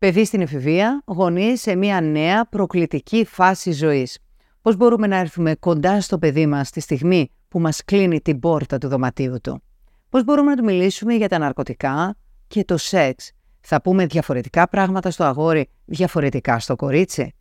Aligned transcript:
Παιδί 0.00 0.24
στην 0.24 0.40
εφηβεία, 0.40 1.02
γονείς 1.06 1.60
σε 1.60 1.74
μια 1.76 2.00
νέα 2.00 2.44
προκλητική 2.46 3.24
φάση 3.24 3.72
ζωής. 3.72 4.18
Πώς 4.62 4.76
μπορούμε 4.76 5.06
να 5.06 5.16
έρθουμε 5.16 5.54
κοντά 5.54 6.00
στο 6.00 6.18
παιδί 6.18 6.46
μας 6.46 6.70
τη 6.70 6.80
στιγμή 6.80 7.30
που 7.48 7.60
μας 7.60 7.84
κλείνει 7.84 8.20
την 8.20 8.38
πόρτα 8.40 8.78
του 8.78 8.88
δωματίου 8.88 9.40
του; 9.42 9.62
Πώς 10.08 10.24
μπορούμε 10.24 10.50
να 10.50 10.56
του 10.56 10.64
μιλήσουμε 10.64 11.14
για 11.14 11.28
τα 11.28 11.38
ναρκωτικά 11.38 12.16
και 12.46 12.64
το 12.64 12.76
σεξ; 12.76 13.32
Θα 13.60 13.82
πούμε 13.82 14.06
διαφορετικά 14.06 14.68
πράγματα 14.68 15.10
στο 15.10 15.24
αγόρι, 15.24 15.68
διαφορετικά 15.84 16.58
στο 16.58 16.76
κορίτσι; 16.76 17.34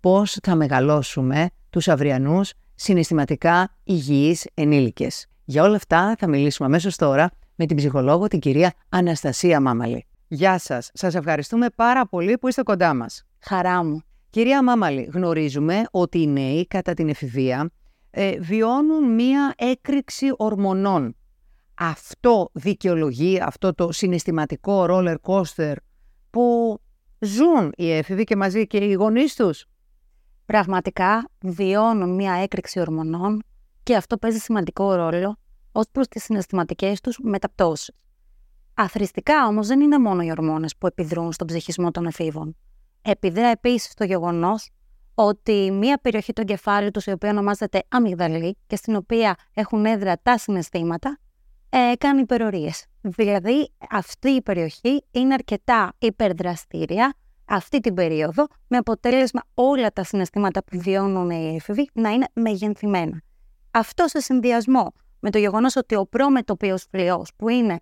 Πώς 0.00 0.38
θα 0.42 0.54
μεγαλώσουμε 0.54 1.48
τους 1.70 1.88
αυριανούς 1.88 2.52
συναισθηματικά 2.74 3.76
υγιείς 3.84 4.46
ενήλικες; 4.54 5.26
Για 5.44 5.62
όλα 5.62 5.76
αυτά 5.76 6.14
θα 6.18 6.28
μιλήσουμε 6.28 6.68
αμέσως 6.68 6.96
τώρα 6.96 7.30
με 7.54 7.66
την 7.66 7.76
ψυχολόγο 7.76 8.26
την 8.26 8.38
κυρία 8.38 8.72
Αναστασία 8.88 9.60
Μάμαλη. 9.60 10.06
Γεια 10.34 10.58
σας. 10.58 10.90
Σας 10.92 11.14
ευχαριστούμε 11.14 11.66
πάρα 11.70 12.06
πολύ 12.06 12.38
που 12.38 12.48
είστε 12.48 12.62
κοντά 12.62 12.94
μας. 12.94 13.24
Χαρά 13.38 13.84
μου. 13.84 14.02
Κυρία 14.30 14.62
Μάμαλη, 14.62 15.02
γνωρίζουμε 15.12 15.82
ότι 15.90 16.20
οι 16.20 16.26
νέοι 16.26 16.66
κατά 16.66 16.94
την 16.94 17.08
εφηβεία 17.08 17.70
ε, 18.10 18.38
βιώνουν 18.38 19.14
μία 19.14 19.54
έκρηξη 19.56 20.32
ορμονών. 20.36 21.16
Αυτό 21.74 22.48
δικαιολογεί 22.52 23.40
αυτό 23.40 23.74
το 23.74 23.92
συναισθηματικό 23.92 24.86
roller 24.88 25.16
coaster 25.22 25.74
που 26.30 26.78
ζουν 27.18 27.72
οι 27.76 27.92
έφηβοι 27.92 28.24
και 28.24 28.36
μαζί 28.36 28.66
και 28.66 28.76
οι 28.76 28.92
γονείς 28.92 29.34
τους. 29.34 29.66
Πραγματικά 30.46 31.30
βιώνουν 31.40 32.14
μία 32.14 32.32
έκρηξη 32.32 32.80
ορμονών 32.80 33.42
και 33.82 33.96
αυτό 33.96 34.16
παίζει 34.16 34.38
σημαντικό 34.38 34.94
ρόλο 34.94 35.36
ως 35.72 35.84
προς 35.92 36.08
τις 36.08 36.22
συναισθηματικές 36.22 37.00
τους 37.00 37.18
μεταπτώσεις. 37.22 38.03
Αθρηστικά 38.74 39.46
όμως 39.46 39.66
δεν 39.66 39.80
είναι 39.80 39.98
μόνο 39.98 40.22
οι 40.22 40.30
ορμόνες 40.30 40.76
που 40.76 40.86
επιδρούν 40.86 41.32
στον 41.32 41.46
ψυχισμό 41.46 41.90
των 41.90 42.06
εφήβων. 42.06 42.56
Επιδρά 43.02 43.46
επίση 43.46 43.94
το 43.96 44.04
γεγονός 44.04 44.70
ότι 45.14 45.70
μία 45.72 45.98
περιοχή 45.98 46.32
του 46.32 46.40
εγκεφάλου 46.40 46.90
τους, 46.90 47.06
η 47.06 47.10
οποία 47.10 47.30
ονομάζεται 47.30 47.82
αμυγδαλή 47.88 48.56
και 48.66 48.76
στην 48.76 48.96
οποία 48.96 49.36
έχουν 49.54 49.86
έδρα 49.86 50.18
τα 50.22 50.38
συναισθήματα, 50.38 51.18
ε, 51.68 51.92
κάνει 51.98 52.20
υπερορίες. 52.20 52.86
Δηλαδή, 53.00 53.70
αυτή 53.90 54.28
η 54.28 54.42
περιοχή 54.42 55.04
είναι 55.10 55.34
αρκετά 55.34 55.92
υπερδραστήρια 55.98 57.14
αυτή 57.44 57.80
την 57.80 57.94
περίοδο, 57.94 58.46
με 58.66 58.76
αποτέλεσμα 58.76 59.42
όλα 59.54 59.92
τα 59.92 60.04
συναισθήματα 60.04 60.64
που 60.64 60.78
βιώνουν 60.78 61.30
οι 61.30 61.54
έφηβοι 61.54 61.90
να 61.92 62.10
είναι 62.10 62.26
μεγενθυμένα. 62.32 63.22
Αυτό 63.70 64.08
σε 64.08 64.20
συνδυασμό 64.20 64.92
με 65.20 65.30
το 65.30 65.38
γεγονός 65.38 65.76
ότι 65.76 65.94
ο 65.94 66.06
προμετωπίος 66.06 66.86
φλοιό, 66.90 67.24
που 67.36 67.48
είναι 67.48 67.78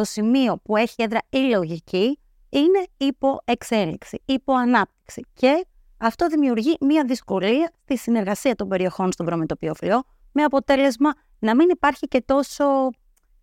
το 0.00 0.06
σημείο 0.06 0.56
που 0.62 0.76
έχει 0.76 1.02
έδρα 1.02 1.20
η 1.30 1.38
λογική 1.38 2.18
είναι 2.48 2.86
υπό 2.96 3.40
εξέλιξη, 3.44 4.22
υπό 4.24 4.52
ανάπτυξη. 4.52 5.22
Και 5.34 5.66
αυτό 5.98 6.26
δημιουργεί 6.26 6.76
μια 6.80 7.04
δυσκολία 7.04 7.72
στη 7.82 7.96
συνεργασία 7.98 8.54
των 8.54 8.68
περιοχών 8.68 9.12
στον 9.12 9.26
προμετωπίο 9.26 9.74
φλοιό, 9.74 10.02
με 10.32 10.42
αποτέλεσμα 10.42 11.12
να 11.38 11.54
μην 11.54 11.68
υπάρχει 11.68 12.06
και 12.06 12.22
τόσο 12.26 12.64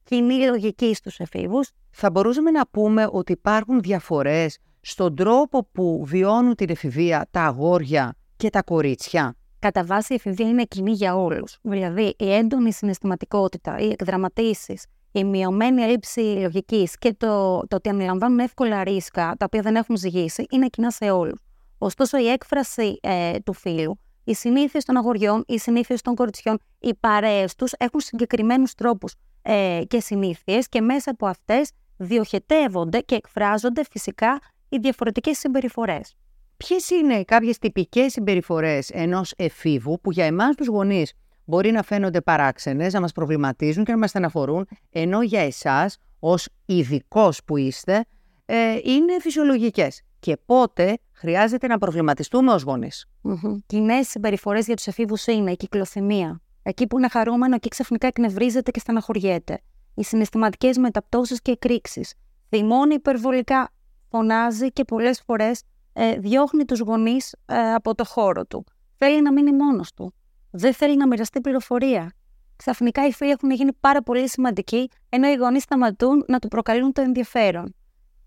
κοινή 0.03 0.45
λογική 0.45 0.93
στους 0.93 1.19
εφήβους. 1.19 1.69
Θα 1.89 2.09
μπορούσαμε 2.09 2.51
να 2.51 2.67
πούμε 2.67 3.07
ότι 3.11 3.31
υπάρχουν 3.31 3.81
διαφορές 3.81 4.57
στον 4.81 5.15
τρόπο 5.15 5.69
που 5.71 6.03
βιώνουν 6.05 6.55
την 6.55 6.69
εφηβεία 6.69 7.27
τα 7.31 7.41
αγόρια 7.41 8.15
και 8.37 8.49
τα 8.49 8.63
κορίτσια; 8.63 9.35
Κατά 9.59 9.83
βάση 9.83 10.13
η 10.13 10.15
εφηβεία 10.15 10.47
είναι 10.47 10.63
κοινή 10.63 10.91
για 10.91 11.15
όλους. 11.15 11.57
Δηλαδή 11.61 12.15
η 12.17 12.33
έντονη 12.33 12.73
συναισθηματικότητα, 12.73 13.77
οι 13.79 13.89
εκδραματίσεις, 13.89 14.85
η 15.17 15.23
μειωμένη 15.23 15.81
έλλειψη 15.81 16.19
λογικής 16.19 16.97
και 16.97 17.13
το, 17.13 17.59
το 17.67 17.75
ότι 17.75 17.89
αναλαμβάνουν 17.89 18.39
εύκολα 18.39 18.83
ρίσκα 18.83 19.35
τα 19.37 19.45
οποία 19.45 19.61
δεν 19.61 19.75
έχουν 19.75 19.97
ζυγίσει 19.97 20.45
είναι 20.49 20.67
κοινά 20.67 20.91
σε 20.91 21.11
όλους. 21.11 21.41
Ωστόσο, 21.77 22.17
η 22.17 22.27
έκφραση 22.27 22.99
ε, 23.01 23.39
του 23.39 23.53
φίλου, 23.53 23.99
οι 24.23 24.33
συνήθειες 24.33 24.85
των 24.85 24.97
αγοριών, 24.97 25.43
οι 25.47 25.59
συνήθειες 25.59 26.01
των 26.01 26.15
κοριτσιών, 26.15 26.57
οι 26.79 26.95
παρέες 26.95 27.55
τους 27.55 27.71
έχουν 27.77 27.99
συγκεκριμένους 27.99 28.73
τρόπους 28.73 29.13
ε, 29.41 29.81
και 29.87 29.99
συνήθειες 29.99 30.69
και 30.69 30.81
μέσα 30.81 31.11
από 31.11 31.27
αυτές 31.27 31.71
διοχετεύονται 31.97 32.99
και 32.99 33.15
εκφράζονται 33.15 33.83
φυσικά 33.91 34.39
οι 34.69 34.77
διαφορετικές 34.77 35.37
συμπεριφορές. 35.37 36.15
Ποιες 36.57 36.89
είναι 36.89 37.23
κάποιες 37.23 37.57
τυπικές 37.57 38.11
συμπεριφορές 38.11 38.89
ενός 38.89 39.33
εφήβου 39.37 39.99
που 40.01 40.11
για 40.11 40.25
εμάς 40.25 40.55
τους 40.55 40.67
γονείς 40.67 41.13
μπορεί 41.47 41.71
να 41.71 41.83
φαίνονται 41.83 42.21
παράξενες, 42.21 42.93
να 42.93 43.01
μας 43.01 43.11
προβληματίζουν 43.11 43.83
και 43.83 43.91
να 43.91 43.97
μας 43.97 44.09
στεναχωρούν, 44.09 44.67
ενώ 44.89 45.21
για 45.21 45.41
εσάς, 45.41 45.97
ως 46.19 46.49
ειδικός 46.65 47.43
που 47.43 47.57
είστε, 47.57 48.05
ε, 48.45 48.77
είναι 48.83 49.19
φυσιολογικές. 49.19 50.01
Και 50.19 50.37
πότε 50.45 50.97
χρειάζεται 51.11 51.67
να 51.67 51.77
προβληματιστούμε 51.77 52.53
ως 52.53 52.63
γονείς. 52.63 53.05
Mm-hmm. 53.23 53.57
Κοινέ 53.65 54.01
συμπεριφορές 54.01 54.65
για 54.65 54.75
τους 54.75 54.87
εφήβους 54.87 55.25
είναι 55.27 55.51
η 55.51 55.55
κυκλοθυμία. 55.55 56.41
Εκεί 56.63 56.87
που 56.87 56.97
είναι 56.97 57.09
χαρούμενο, 57.09 57.55
εκεί 57.55 57.67
ξαφνικά 57.67 58.07
εκνευρίζεται 58.07 58.71
και 58.71 58.79
στεναχωριέται. 58.79 59.61
Οι 59.93 60.03
συναισθηματικές 60.03 60.77
μεταπτώσεις 60.77 61.41
και 61.41 61.51
εκρήξεις. 61.51 62.13
Θυμώνει 62.49 62.93
υπερβολικά, 62.93 63.69
φωνάζει 64.09 64.71
και 64.71 64.83
πολλές 64.83 65.21
φορές 65.25 65.63
ε, 65.93 66.17
διώχνει 66.17 66.65
τους 66.65 66.79
γονείς 66.79 67.35
ε, 67.45 67.73
από 67.73 67.95
το 67.95 68.05
χώρο 68.05 68.45
του. 68.45 68.63
Θέλει 68.97 69.21
να 69.21 69.31
μείνει 69.31 69.51
μόνος 69.51 69.93
του 69.93 70.13
δεν 70.51 70.73
θέλει 70.73 70.97
να 70.97 71.07
μοιραστεί 71.07 71.41
πληροφορία. 71.41 72.11
Ξαφνικά 72.55 73.07
οι 73.07 73.11
φίλοι 73.11 73.31
έχουν 73.31 73.51
γίνει 73.51 73.73
πάρα 73.79 74.01
πολύ 74.01 74.29
σημαντικοί, 74.29 74.89
ενώ 75.09 75.27
οι 75.27 75.33
γονείς 75.35 75.63
σταματούν 75.63 76.23
να 76.27 76.39
του 76.39 76.47
προκαλούν 76.47 76.91
το 76.91 77.01
ενδιαφέρον. 77.01 77.75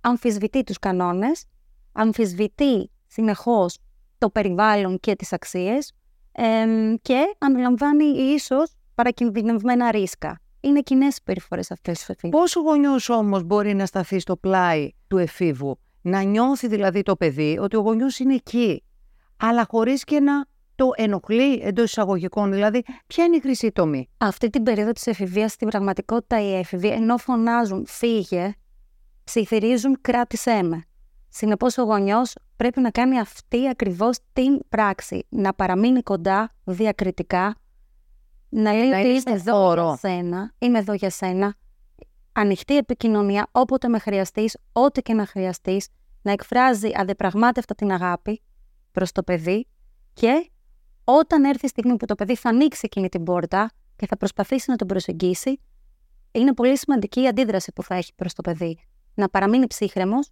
Αμφισβητεί 0.00 0.62
τους 0.62 0.78
κανόνες, 0.78 1.44
αμφισβητεί 1.92 2.90
συνεχώς 3.06 3.78
το 4.18 4.30
περιβάλλον 4.30 5.00
και 5.00 5.16
τις 5.16 5.32
αξίες 5.32 5.92
και 7.02 7.34
αναλαμβάνει 7.38 8.04
ίσως 8.04 8.72
παρακινδυνευμένα 8.94 9.90
ρίσκα. 9.90 10.40
Είναι 10.60 10.80
κοινές 10.80 11.16
οι 11.16 11.22
περιφορέ 11.24 11.60
αυτές 11.70 12.04
του 12.04 12.12
εφήβου. 12.12 12.38
Πόσο 12.38 12.60
γονιό 12.60 12.96
όμως 13.08 13.42
μπορεί 13.42 13.74
να 13.74 13.86
σταθεί 13.86 14.18
στο 14.18 14.36
πλάι 14.36 14.90
του 15.06 15.18
εφήβου, 15.18 15.78
να 16.00 16.22
νιώθει 16.22 16.66
δηλαδή 16.68 17.02
το 17.02 17.16
παιδί 17.16 17.58
ότι 17.60 17.76
ο 17.76 17.80
γονιός 17.80 18.18
είναι 18.18 18.34
εκεί, 18.34 18.84
αλλά 19.36 19.66
χωρίς 19.70 20.04
και 20.04 20.20
να 20.20 20.46
το 20.80 20.90
ενοχλεί 20.94 21.60
εντός 21.62 21.84
εισαγωγικών. 21.84 22.52
Δηλαδή, 22.52 22.82
ποια 23.06 23.24
είναι 23.24 23.36
η 23.36 23.40
χρυσή 23.40 23.72
τομή; 23.72 24.08
Αυτή 24.18 24.50
την 24.50 24.62
περίοδο 24.62 24.92
της 24.92 25.06
εφηβείας, 25.06 25.52
στην 25.52 25.68
πραγματικότητα, 25.68 26.42
οι 26.42 26.54
έφηβοι, 26.54 26.88
ενώ 26.88 27.16
φωνάζουν 27.16 27.86
φύγε, 27.86 28.54
ψιθυρίζουν 29.24 29.98
κράτησέ 30.00 30.62
με. 30.62 30.84
Συνεπώς, 31.28 31.78
ο 31.78 31.82
γονιός 31.82 32.34
πρέπει 32.56 32.80
να 32.80 32.90
κάνει 32.90 33.18
αυτή 33.18 33.68
ακριβώς 33.68 34.18
την 34.32 34.58
πράξη. 34.68 35.26
Να 35.28 35.54
παραμείνει 35.54 36.02
κοντά 36.02 36.50
διακριτικά, 36.64 37.56
να 38.48 38.72
λέει 38.72 38.88
ότι 38.88 39.08
είμαι 39.08 39.36
εδώ 39.36 39.72
για 39.74 39.96
σένα, 39.96 40.52
είμαι 40.58 40.78
εδώ 40.78 40.92
για 40.92 41.10
σένα. 41.10 41.54
Ανοιχτή 42.32 42.76
επικοινωνία 42.76 43.46
όποτε 43.52 43.88
με 43.88 43.98
χρειαστείς, 43.98 44.56
ό,τι 44.72 45.02
και 45.02 45.14
να 45.14 45.26
χρειαστείς, 45.26 45.88
να 46.22 46.32
εκφράζει 46.32 46.90
αδεπραγμάτευτα 46.94 47.74
την 47.74 47.92
αγάπη 47.92 48.42
προς 48.92 49.12
το 49.12 49.22
παιδί 49.22 49.66
και 50.12 50.50
όταν 51.18 51.44
έρθει 51.44 51.64
η 51.66 51.68
στιγμή 51.68 51.96
που 51.96 52.06
το 52.06 52.14
παιδί 52.14 52.36
θα 52.36 52.48
ανοίξει 52.48 52.80
εκείνη 52.84 53.08
την 53.08 53.22
πόρτα 53.22 53.70
και 53.96 54.06
θα 54.06 54.16
προσπαθήσει 54.16 54.70
να 54.70 54.76
τον 54.76 54.86
προσεγγίσει, 54.86 55.60
είναι 56.32 56.54
πολύ 56.54 56.78
σημαντική 56.78 57.20
η 57.20 57.26
αντίδραση 57.26 57.72
που 57.72 57.82
θα 57.82 57.94
έχει 57.94 58.14
προς 58.14 58.34
το 58.34 58.42
παιδί. 58.42 58.78
Να 59.14 59.28
παραμείνει 59.28 59.66
ψύχρεμος, 59.66 60.30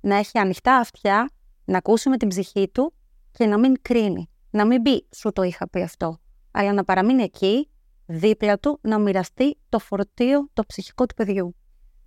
να 0.00 0.14
έχει 0.14 0.38
ανοιχτά 0.38 0.76
αυτιά, 0.76 1.30
να 1.64 1.78
ακούσει 1.78 2.08
με 2.08 2.16
την 2.16 2.28
ψυχή 2.28 2.68
του 2.68 2.94
και 3.30 3.46
να 3.46 3.58
μην 3.58 3.74
κρίνει. 3.82 4.30
Να 4.50 4.66
μην 4.66 4.82
πει 4.82 5.06
σου 5.14 5.32
το 5.32 5.42
είχα 5.42 5.68
πει 5.68 5.82
αυτό, 5.82 6.20
αλλά 6.50 6.72
να 6.72 6.84
παραμείνει 6.84 7.22
εκεί, 7.22 7.70
δίπλα 8.06 8.58
του, 8.58 8.78
να 8.82 8.98
μοιραστεί 8.98 9.58
το 9.68 9.78
φορτίο, 9.78 10.48
το 10.52 10.66
ψυχικό 10.66 11.06
του 11.06 11.14
παιδιού. 11.14 11.54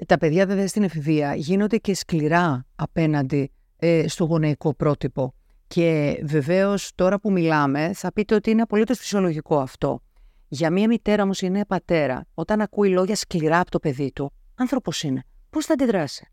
Τα 0.07 0.17
παιδιά 0.17 0.45
βέβαια 0.45 0.67
στην 0.67 0.83
εφηβεία 0.83 1.35
γίνονται 1.35 1.77
και 1.77 1.95
σκληρά 1.95 2.65
απέναντι 2.75 3.51
ε, 3.77 4.07
στο 4.07 4.25
γονεϊκό 4.25 4.73
πρότυπο. 4.73 5.33
Και 5.73 6.21
βεβαίως 6.23 6.91
τώρα 6.95 7.19
που 7.19 7.31
μιλάμε 7.31 7.93
θα 7.93 8.13
πείτε 8.13 8.35
ότι 8.35 8.49
είναι 8.49 8.61
απολύτως 8.61 8.97
φυσιολογικό 8.97 9.59
αυτό. 9.59 10.01
Για 10.47 10.71
μία 10.71 10.87
μητέρα 10.87 11.23
όμως 11.23 11.41
είναι 11.41 11.65
πατέρα, 11.65 12.25
όταν 12.33 12.61
ακούει 12.61 12.89
λόγια 12.89 13.15
σκληρά 13.15 13.59
από 13.59 13.71
το 13.71 13.79
παιδί 13.79 14.11
του, 14.11 14.31
άνθρωπος 14.55 15.03
είναι. 15.03 15.23
Πώς 15.49 15.65
θα 15.65 15.73
αντιδράσει; 15.73 16.27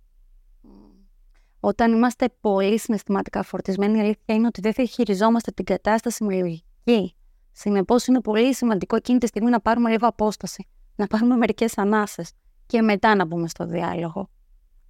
Όταν 1.61 1.93
είμαστε 1.93 2.27
πολύ 2.41 2.79
συναισθηματικά 2.79 3.43
φορτισμένοι, 3.43 3.99
η 3.99 4.01
αλήθεια 4.01 4.35
είναι 4.35 4.47
ότι 4.47 4.61
δεν 4.61 4.73
θα 4.73 4.85
χειριζόμαστε 4.85 5.51
την 5.51 5.65
κατάσταση 5.65 6.25
με 6.25 6.35
λογική. 6.35 7.17
Συνεπώς, 7.53 8.07
είναι 8.07 8.21
πολύ 8.21 8.55
σημαντικό 8.55 8.97
εκείνη 8.97 9.19
τη 9.19 9.27
στιγμή 9.27 9.51
να 9.51 9.61
πάρουμε 9.61 9.91
λίγο 9.91 10.07
απόσταση, 10.07 10.67
να 10.97 11.07
πάρουμε 11.07 11.37
μερικές 11.37 11.79
ανάσες 11.79 12.33
και 12.67 12.83
μετά 12.83 13.15
να 13.15 13.25
μπούμε 13.25 13.49
στο 13.49 13.67
διάλογο. 13.67 14.31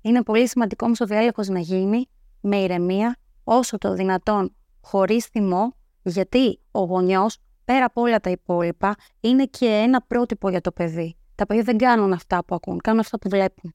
Είναι 0.00 0.23
πολύ 0.23 0.49
σημαντικό 0.49 0.87
όμως 0.87 1.00
ο 1.00 1.06
διάλογος 1.06 1.49
να 1.49 1.58
γίνει 1.58 2.08
με 2.41 2.56
ηρεμία, 2.56 3.17
όσο 3.45 3.79
το 3.79 3.95
δυνατόν 3.95 4.55
χωρίς 4.81 5.27
θυμό, 5.27 5.75
γιατί 6.03 6.59
ο 6.71 6.81
γονιός, 6.81 7.39
πέρα 7.65 7.85
από 7.85 8.01
όλα 8.01 8.21
τα 8.21 8.31
υπόλοιπα, 8.31 8.95
είναι 9.21 9.45
και 9.45 9.67
ένα 9.67 10.03
πρότυπο 10.03 10.49
για 10.49 10.61
το 10.61 10.73
παιδί. 10.73 11.17
Τα 11.35 11.47
παιδιά 11.47 11.63
δεν 11.63 11.77
κάνουν 11.79 12.13
αυτά 12.13 12.45
που 12.45 12.55
ακούν, 12.55 12.81
κάνουν 12.81 13.01
αυτά 13.01 13.19
που 13.19 13.29
βλέπουν. 13.29 13.73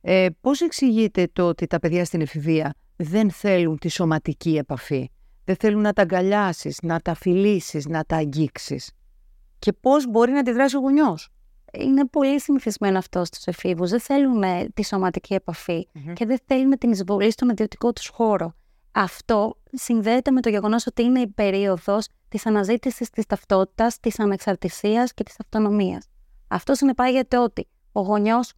Ε, 0.00 0.28
πώς 0.40 0.60
εξηγείτε 0.60 1.28
το 1.32 1.48
ότι 1.48 1.66
τα 1.66 1.78
παιδιά 1.78 2.04
στην 2.04 2.20
εφηβεία 2.20 2.74
δεν 2.96 3.30
θέλουν 3.30 3.78
τη 3.78 3.88
σωματική 3.88 4.56
επαφή, 4.56 5.10
δεν 5.44 5.56
θέλουν 5.56 5.80
να 5.80 5.92
τα 5.92 6.02
αγκαλιάσεις, 6.02 6.78
να 6.82 7.00
τα 7.00 7.14
φιλήσεις, 7.14 7.86
να 7.86 8.04
τα 8.04 8.16
αγγίξεις; 8.16 8.92
Και 9.58 9.72
πώς 9.72 10.06
μπορεί 10.10 10.32
να 10.32 10.38
αντιδράσει 10.38 10.76
ο 10.76 10.80
γονιός; 10.80 11.28
Είναι 11.78 12.06
πολύ 12.06 12.40
συνηθισμένο 12.40 12.98
αυτό 12.98 13.24
στους 13.24 13.46
εφήβους. 13.46 13.90
Δεν 13.90 14.00
θέλουν 14.00 14.42
ε, 14.42 14.68
τη 14.74 14.84
σωματική 14.84 15.38
και 16.12 16.26
δεν 16.26 16.38
θέλουν 16.46 16.78
την 16.78 16.90
εισβολή 16.90 17.30
στον 17.30 17.48
ιδιωτικό 17.48 17.92
τους 17.92 18.08
χώρο. 18.08 18.54
Αυτό 18.92 19.56
συνδέεται 19.72 20.30
με 20.30 20.40
το 20.40 20.48
γεγονός 20.48 20.86
ότι 20.86 21.02
είναι 21.02 21.20
η 21.20 21.28
περίοδος 21.28 22.06
της 22.28 22.46
αναζήτησης 22.46 23.10
της 23.10 23.26
ταυτότητας, 23.26 24.00
της 24.00 24.20
ανεξαρτησίας 24.20 25.14
και 25.14 25.22
της 25.22 25.34
αυτονομίας. 25.40 26.06
Αυτό 26.48 26.74
συνεπάγεται 26.74 27.38
ότι 27.38 27.68
ο 27.92 28.00
γονιός 28.00 28.52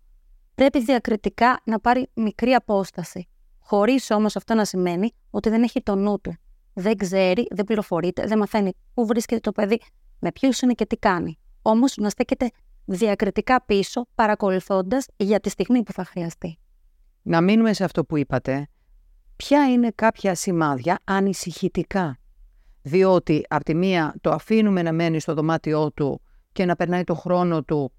πρέπει 0.55 0.83
διακριτικά 0.83 1.61
να 1.65 1.81
πάρει 1.81 2.11
μικρή 2.15 2.53
απόσταση. 2.53 3.29
Χωρίς 3.59 4.11
όμως 4.11 4.37
αυτό 4.37 4.55
να 4.55 4.65
σημαίνει 4.65 5.13
ότι 5.31 5.49
δεν 5.49 5.63
έχει 5.63 5.83
το 5.83 5.95
νου 5.95 6.21
του. 6.21 6.37
Δεν 6.73 6.97
ξέρει, 6.97 7.47
δεν 7.51 7.65
πληροφορείται, 7.65 8.27
δεν 8.27 8.39
μαθαίνει 8.39 8.73
πού 8.95 9.07
βρίσκεται 9.07 9.41
το 9.41 9.53
παιδί, 9.53 9.81
με 10.19 10.33
ποιους 10.33 10.61
είναι 10.61 10.73
και 10.73 10.87
τι 10.87 10.97
κάνει. 10.97 11.39
Όμως 11.63 11.97
να 11.97 12.09
στέκεται 12.09 12.51
διακριτικά 12.87 13.63
πίσω, 13.65 14.07
παρακολουθώντας 14.15 15.07
για 15.17 15.41
τη 15.41 15.49
στιγμή 15.49 15.83
που 15.83 15.93
θα 15.93 16.05
χρειαστεί. 16.05 16.59
Να 17.23 17.41
μείνουμε 17.41 17.73
σε 17.73 17.85
αυτό 17.85 18.05
που 18.05 18.17
είπατε. 18.17 18.69
Ποια 19.37 19.71
είναι 19.73 19.91
κάποια 19.95 20.35
σημάδια 20.35 20.99
ανησυχητικά; 21.05 22.19
Διότι 22.83 23.45
από 23.49 23.65
τη 23.65 23.75
μία 23.75 24.15
το 24.21 24.31
αφήνουμε 24.31 24.83
να 24.83 24.93
μένει 24.93 25.21
στο 25.21 25.35
δωμάτιό 25.35 25.93
του 25.93 26.21
και 26.53 26.65
να 26.65 26.77
περνάει 26.77 27.05
το 27.05 27.15
χρόνο 27.15 27.63
του 27.63 27.93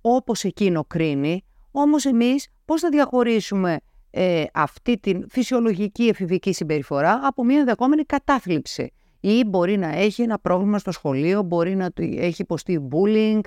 όπως 0.00 0.44
εκείνο 0.44 0.84
κρίνει, 0.84 1.44
όμως 1.70 2.04
εμείς 2.04 2.48
πώς 2.64 2.80
θα 2.80 2.88
διαχωρίσουμε 2.88 3.78
ε, 4.10 4.44
αυτή 4.52 4.98
την 4.98 5.26
φυσιολογική 5.30 6.06
εφηβική 6.06 6.52
συμπεριφορά 6.52 7.20
από 7.22 7.44
μια 7.44 7.58
ενδεχόμενη 7.58 8.04
κατάθλιψη; 8.04 8.92
Ή 9.20 9.44
μπορεί 9.44 9.76
να 9.78 9.88
έχει 9.88 10.22
ένα 10.22 10.38
πρόβλημα 10.38 10.78
στο 10.78 10.92
σχολείο, 10.92 11.42
μπορεί 11.42 11.76
να 11.76 11.88
έχει 11.96 12.42
υποστεί 12.42 12.88
bullying 12.90 13.40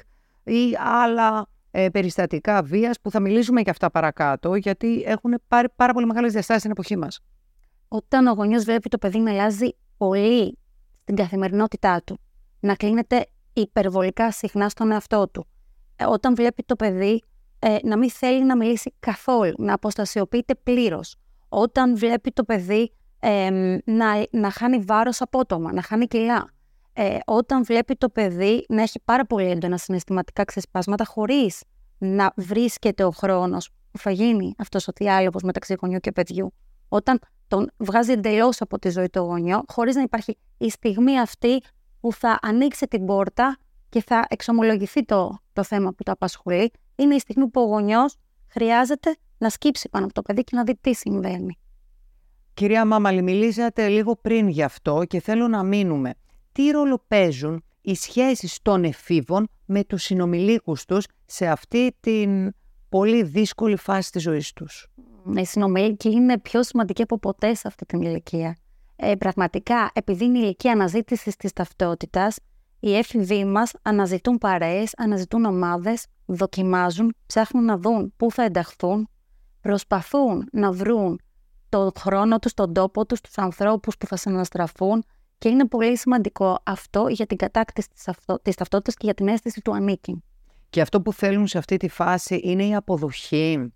ή 0.46 0.78
άλλα 0.80 1.48
ε, 1.72 1.90
περιστατικά 1.90 2.62
βίας 2.64 3.02
που 3.02 3.12
θα 3.12 3.20
μιλήσουμε 3.20 3.62
και 3.62 3.70
αυτά 3.70 3.92
παρακάτω 3.92 4.56
γιατί 4.56 5.04
έχουν 5.06 5.42
πάρει 5.48 5.68
πάρα 5.76 5.94
πολύ 5.94 6.06
μεγάλες 6.06 6.32
διαστάσεις 6.32 6.62
στην 6.62 6.72
εποχή 6.72 6.98
μας. 6.98 7.20
Όταν 7.88 8.28
ο 8.28 8.34
γονιός 8.34 8.64
βλέπει 8.64 8.90
το 8.90 8.98
παιδί 8.98 9.20
να 9.20 9.32
αλλάζει 9.32 9.70
πολύ 9.98 10.58
στην 11.02 11.16
καθημερινότητά 11.16 12.02
του, 12.06 12.20
να 12.60 12.76
κλείνεται 12.76 13.26
υπερβολικά 13.54 14.32
συχνά 14.32 14.70
στον 14.70 14.92
εαυτό 14.92 15.28
του, 15.28 15.48
ε, 15.96 16.06
όταν 16.06 16.36
βλέπει 16.36 16.64
το 16.64 16.76
παιδί 16.76 17.24
ε, 17.60 17.78
να 17.84 17.98
μην 17.98 18.10
θέλει 18.10 18.46
να 18.46 18.58
μιλήσει 18.58 18.94
καθόλου, 19.00 19.54
να 19.58 19.74
αποστασιοποιείται 19.74 20.56
πλήρως. 20.56 21.16
Όταν 21.50 21.98
βλέπει 21.98 22.32
το 22.32 22.44
παιδί 22.44 22.92
να, 23.86 24.26
να 24.32 24.50
χάνει 24.50 24.78
βάρος 24.78 25.22
απότομα, 25.22 25.74
να 25.74 25.82
χάνει 25.82 26.06
κιλά. 26.06 26.50
Ε, 26.98 27.18
όταν 27.26 27.64
βλέπει 27.64 27.96
το 27.96 28.10
παιδί 28.10 28.66
να 28.70 28.82
έχει 28.82 29.00
πάρα 29.06 29.26
πολύ 29.26 29.50
έντονα 29.50 29.78
συναισθηματικά 29.78 30.44
ξεσπάσματα 30.44 31.06
χωρίς 31.06 31.64
να 31.98 32.34
βρίσκεται 32.36 33.04
ο 33.04 33.12
χρόνος 33.12 33.70
που 33.92 33.98
θα 33.98 34.12
γίνει 34.12 34.54
αυτός 34.58 34.88
ο 34.88 34.92
διάλογος 34.96 35.44
μεταξύ 35.44 35.76
γονιού 35.82 36.00
και 36.00 36.12
παιδιού. 36.12 36.54
Όταν 36.90 37.20
τον 37.48 37.72
βγάζει 37.78 38.12
εντελώς 38.12 38.62
από 38.62 38.80
τη 38.80 38.90
ζωή 38.90 39.10
του 39.10 39.20
γονιό, 39.20 39.64
χωρίς 39.68 39.96
να 39.96 40.02
υπάρχει 40.02 40.38
η 40.58 40.70
στιγμή 40.70 41.20
αυτή 41.20 41.62
που 42.00 42.14
θα 42.14 42.40
ανοίξει 42.42 42.88
την 42.88 43.06
πόρτα 43.06 43.58
και 43.90 44.04
θα 44.06 44.26
εξομολογηθεί 44.30 45.06
το, 45.06 45.38
το 45.54 45.64
θέμα 45.64 45.94
που 45.94 46.04
το 46.04 46.12
απασχολεί, 46.12 46.72
είναι 46.96 47.16
η 47.16 47.20
στιγμή 47.20 47.48
που 47.48 47.62
ο 47.62 47.66
γονιός 47.66 48.16
χρειάζεται 48.48 49.16
να 49.38 49.50
σκύψει 49.50 49.90
πάνω 49.90 50.06
από 50.06 50.14
το 50.14 50.22
παιδί 50.22 50.44
και 50.44 50.56
να 50.56 50.64
δει 50.64 50.78
τι 50.82 50.94
συμβαίνει. 50.94 51.58
Κυρία 52.54 52.86
Μάμαλη, 52.86 53.22
μιλήσατε 53.22 53.88
λίγο 53.88 54.16
πριν 54.16 54.48
γι' 54.48 54.64
αυτό 54.64 55.04
και 55.08 55.20
θέλω 55.20 55.48
να 55.48 55.64
μείνουμε. 55.64 56.14
Τι 56.56 56.70
ρόλο 56.70 57.04
παίζουν 57.08 57.64
οι 57.82 57.96
σχέσεις 57.96 58.60
των 58.62 58.84
εφήβων 58.84 59.48
με 59.66 59.84
τους 59.84 60.04
συνομιλίκους 60.04 60.86
τους 60.86 61.06
σε 61.26 61.48
αυτή 61.48 61.96
την 62.00 62.54
πολύ 62.90 63.24
δύσκολη 63.24 63.78
φάση 63.78 64.12
της 64.12 64.22
ζωής 64.22 64.54
τους; 64.54 64.88
Οι 65.36 65.46
συνομιλίκοι 65.46 66.12
είναι 66.12 66.40
πιο 66.40 66.64
σημαντικοί 66.64 67.02
από 67.02 67.20
ποτέ 67.20 67.54
σε 67.54 67.68
αυτή 67.68 67.86
την 67.86 68.02
ηλικία. 68.02 68.58
Ε, 68.96 69.16
πραγματικά, 69.16 69.92
επειδή 69.94 70.26
είναι 70.26 70.38
η 70.38 70.42
ηλικία 70.44 70.72
αναζήτησης 70.72 71.36
της 71.36 71.54
ταυτότητας, 71.54 72.38
οι 72.80 72.96
έφηβοι 72.96 73.46
μας 73.46 73.72
αναζητούν 73.82 74.38
παρέες, 74.38 74.94
αναζητούν 74.98 75.46
ομάδες, 75.46 76.06
δοκιμάζουν, 76.26 77.16
ψάχνουν 77.26 77.66
να 77.66 77.78
δουν 77.78 78.14
πού 78.18 78.32
θα 78.32 78.44
ενταχθούν, 78.44 79.10
προσπαθούν 79.62 80.48
να 80.52 80.72
βρουν 80.72 81.20
τον 81.70 81.92
χρόνο 81.98 82.40
τους, 82.40 82.54
τον 82.54 82.74
τόπο 82.74 83.06
τους, 83.06 83.22
τους 83.22 83.38
ανθρώπους 83.38 83.98
που 83.98 84.08
θα 84.08 84.16
συναστραφούν 84.16 85.04
και 85.38 85.50
είναι 85.50 85.68
πολύ 85.68 85.98
σημαντικό 85.98 86.60
αυτό 86.64 87.08
για 87.08 87.26
την 87.26 87.38
κατάκτηση 87.38 87.90
της, 87.90 88.08
αυτο... 88.08 88.40
της 88.42 88.56
ταυτότητας 88.56 88.94
και 88.94 89.06
για 89.06 89.14
την 89.14 89.28
αίσθηση 89.28 89.62
του 89.62 89.76
ανήκει. 89.76 90.24
Και 90.70 90.82
αυτό 90.82 91.02
που 91.02 91.14
θέλουν 91.14 91.48
σε 91.48 91.58
αυτή 91.58 91.78
τη 91.78 91.88
φάση 91.88 92.40
είναι 92.44 92.66
η 92.66 92.76
αποδοχή. 92.76 93.52
Η 93.52 93.72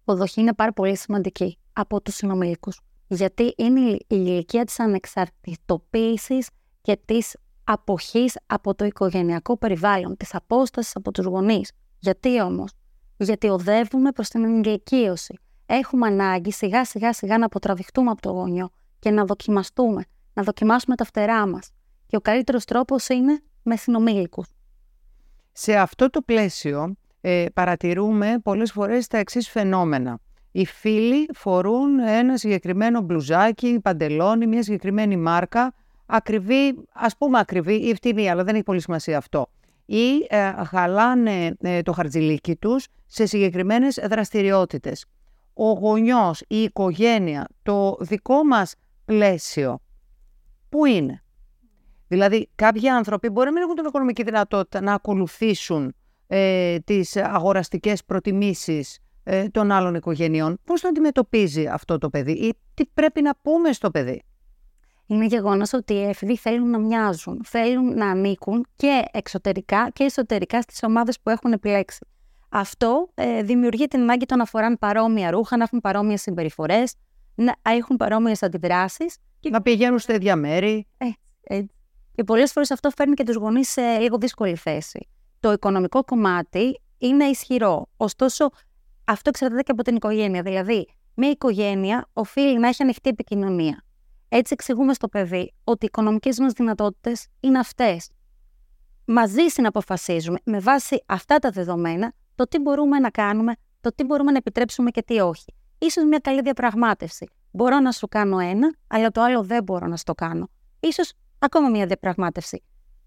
αποδοχή 0.00 0.40
είναι 0.40 0.54
πάρα 0.54 0.72
πολύ 0.72 0.96
σημαντική 0.96 1.58
από 1.72 2.02
τους 2.02 2.14
συνομιλικούς. 2.14 2.80
Γιατί 3.06 3.54
είναι 3.56 3.80
η 3.80 4.06
ηλικία 4.08 4.64
της 4.64 4.80
ανεξαρτητοποίησης 4.80 6.48
και 6.80 6.98
της 7.04 7.36
αποχής 7.64 8.36
από 8.46 8.74
το 8.74 8.84
οικογενειακό 8.84 9.56
περιβάλλον, 9.56 10.16
της 10.16 10.34
απόστασης 10.34 10.96
από 10.96 11.12
τους 11.12 11.24
γονείς. 11.24 11.72
Γιατί 11.98 12.40
όμως; 12.42 12.70
Γιατί 13.16 13.48
οδεύουμε 13.48 14.12
προς 14.12 14.28
την 14.28 14.44
εγκαικείωση. 14.44 15.38
Έχουμε 15.66 16.06
ανάγκη 16.06 16.52
σιγά 16.52 16.84
σιγά 16.84 17.12
σιγά 17.12 17.38
να 17.38 17.44
αποτραβηχτούμε 17.44 18.10
από 18.10 18.20
το 18.20 18.30
γονιό 18.30 18.70
και 18.98 19.10
να 19.10 19.24
δοκιμαστούμε, 19.24 20.04
να 20.38 20.44
δοκιμάσουμε 20.44 20.96
τα 20.96 21.04
φτερά 21.04 21.46
μας. 21.46 21.70
Και 22.06 22.16
ο 22.16 22.20
καλύτερος 22.20 22.64
τρόπος 22.64 23.08
είναι 23.08 23.40
με 23.62 23.76
συνομήλικους. 23.76 24.46
Σε 25.52 25.76
αυτό 25.76 26.10
το 26.10 26.22
πλαίσιο 26.22 26.94
ε, 27.20 27.44
παρατηρούμε 27.54 28.38
πολλές 28.42 28.72
φορές 28.72 29.06
τα 29.06 29.18
εξής 29.18 29.48
φαινόμενα. 29.48 30.18
Οι 30.52 30.66
φίλοι 30.66 31.28
φορούν 31.34 31.98
ένα 31.98 32.36
συγκεκριμένο 32.36 33.00
μπλουζάκι, 33.00 33.80
παντελόνι, 33.82 34.46
μια 34.46 34.62
συγκεκριμένη 34.62 35.16
μάρκα 35.16 35.74
ακριβή, 36.06 36.74
ας 36.92 37.16
πούμε 37.16 37.38
ακριβή 37.38 37.74
ή 37.74 37.94
φτηνή, 37.94 38.30
αλλά 38.30 38.44
δεν 38.44 38.54
έχει 38.54 38.64
πολύ 38.64 38.80
σημασία 38.80 39.16
αυτό. 39.16 39.50
Ή 39.84 40.26
ε, 40.28 40.52
χαλάνε 40.64 41.56
ε, 41.60 41.82
το 41.82 41.92
χαρτζιλίκι 41.92 42.56
τους 42.56 42.86
σε 43.06 43.26
συγκεκριμένες 43.26 43.98
δραστηριότητες. 44.08 45.04
Ο 45.54 45.70
γονιός, 45.70 46.44
η 46.48 46.62
οικογένεια, 46.62 47.46
το 47.62 47.96
δικό 48.00 48.44
μας 48.44 48.74
πλαίσιο, 49.04 49.80
πού 50.68 50.84
είναι; 50.84 51.22
Δηλαδή 52.08 52.48
κάποιοι 52.54 52.88
άνθρωποι 52.88 53.28
μπορεί 53.28 53.46
να 53.46 53.52
μην 53.52 53.62
έχουν 53.62 53.74
την 53.74 53.84
οικονομική 53.84 54.22
δυνατότητα 54.22 54.80
να 54.80 54.92
ακολουθήσουν 54.94 55.94
ε, 56.26 56.78
τις 56.78 57.16
αγοραστικές 57.16 58.04
προτιμήσεις 58.04 58.98
ε, 59.22 59.48
των 59.48 59.70
άλλων 59.70 59.94
οικογενειών. 59.94 60.58
Πώς 60.64 60.80
το 60.80 60.88
αντιμετωπίζει 60.88 61.66
αυτό 61.66 61.98
το 61.98 62.10
παιδί 62.10 62.32
ή 62.32 62.54
τι 62.74 62.86
πρέπει 62.86 63.22
να 63.22 63.36
πούμε 63.42 63.72
στο 63.72 63.90
παιδί; 63.90 64.22
Είναι 65.06 65.24
γεγονός 65.24 65.72
ότι 65.72 65.94
οι 65.94 66.02
έφηβοι 66.02 66.36
θέλουν 66.36 66.70
να 66.70 66.78
μοιάζουν, 66.78 67.40
θέλουν 67.44 67.94
να 67.94 68.10
ανήκουν 68.10 68.66
και 68.76 69.02
εξωτερικά 69.10 69.90
και 69.92 70.04
εσωτερικά 70.04 70.60
στις 70.62 70.82
ομάδες 70.82 71.20
που 71.20 71.30
έχουν 71.30 71.52
επιλέξει. 71.52 72.06
Αυτό 72.48 73.08
ε, 73.14 73.42
δημιουργεί 73.42 73.86
την 73.86 74.00
ανάγκη 74.00 74.26
των 74.26 74.38
να 74.38 74.44
φοράνε 74.44 74.76
παρόμοια 74.76 75.30
ρούχα, 75.30 75.56
να 75.56 75.62
έχουν 75.62 75.80
παρόμοιες 75.80 76.20
συμπεριφορές, 76.20 76.94
να 77.34 77.54
έχουν 77.62 77.96
παρόμοιες 77.96 78.42
αντιδράσεις. 78.42 79.16
Να 79.50 79.62
πηγαίνουν 79.62 79.98
στα 79.98 80.14
ίδια 80.14 80.36
μέρη. 80.36 80.86
Ε, 80.98 81.06
ε, 81.42 81.64
και 82.14 82.24
πολλές 82.24 82.52
φορές 82.52 82.70
αυτό 82.70 82.90
φέρνει 82.90 83.14
και 83.14 83.24
τους 83.24 83.36
γονείς 83.36 83.68
σε 83.68 83.98
λίγο 83.98 84.18
δύσκολη 84.18 84.56
θέση. 84.56 85.08
Το 85.40 85.52
οικονομικό 85.52 86.04
κομμάτι 86.04 86.80
είναι 86.98 87.24
ισχυρό. 87.24 87.86
Ωστόσο, 87.96 88.48
αυτό 89.04 89.28
εξαρτάται 89.28 89.62
και 89.62 89.72
από 89.72 89.82
την 89.82 89.96
οικογένεια. 89.96 90.42
Δηλαδή, 90.42 90.88
μια 91.14 91.30
οικογένεια 91.30 92.08
οφείλει 92.12 92.58
να 92.58 92.68
έχει 92.68 92.82
ανοιχτή 92.82 93.08
επικοινωνία. 93.08 93.84
Έτσι 94.28 94.52
εξηγούμε 94.52 94.94
στο 94.94 95.08
παιδί 95.08 95.54
ότι 95.64 95.84
οι 95.84 95.88
οικονομικές 95.92 96.38
μας 96.38 96.52
δυνατότητες 96.52 97.26
είναι 97.40 97.58
αυτές. 97.58 98.10
Μαζί 99.04 99.46
συναποφασίζουμε 99.46 100.38
με 100.44 100.58
βάση 100.58 101.02
αυτά 101.06 101.38
τα 101.38 101.50
δεδομένα 101.50 102.12
το 102.34 102.44
τι 102.44 102.58
μπορούμε 102.58 102.98
να 102.98 103.10
κάνουμε, 103.10 103.52
το 103.80 103.94
τι 103.94 104.04
μπορούμε 104.04 104.30
να 104.30 104.36
επιτρέψουμε 104.36 104.90
και 104.90 105.02
τι 105.02 105.20
όχι. 105.20 105.54
Ίσως 105.78 106.04
μια 106.04 106.18
καλή 106.18 106.40
διαπραγμάτευση. 106.40 107.28
Μπορώ 107.50 107.78
να 107.80 107.92
σου 107.92 108.08
κάνω 108.08 108.38
ένα, 108.38 108.74
αλλά 108.86 109.10
το 109.10 109.22
άλλο 109.22 109.42
δεν 109.42 109.62
μπορώ 109.62 109.86
να 109.86 109.96
στο 109.96 110.14
κάνω. 110.14 110.48
Ίσως 110.80 111.12
ακόμα 111.38 111.68
μια 111.68 111.86
διαπραγμάτευση. 111.86 112.62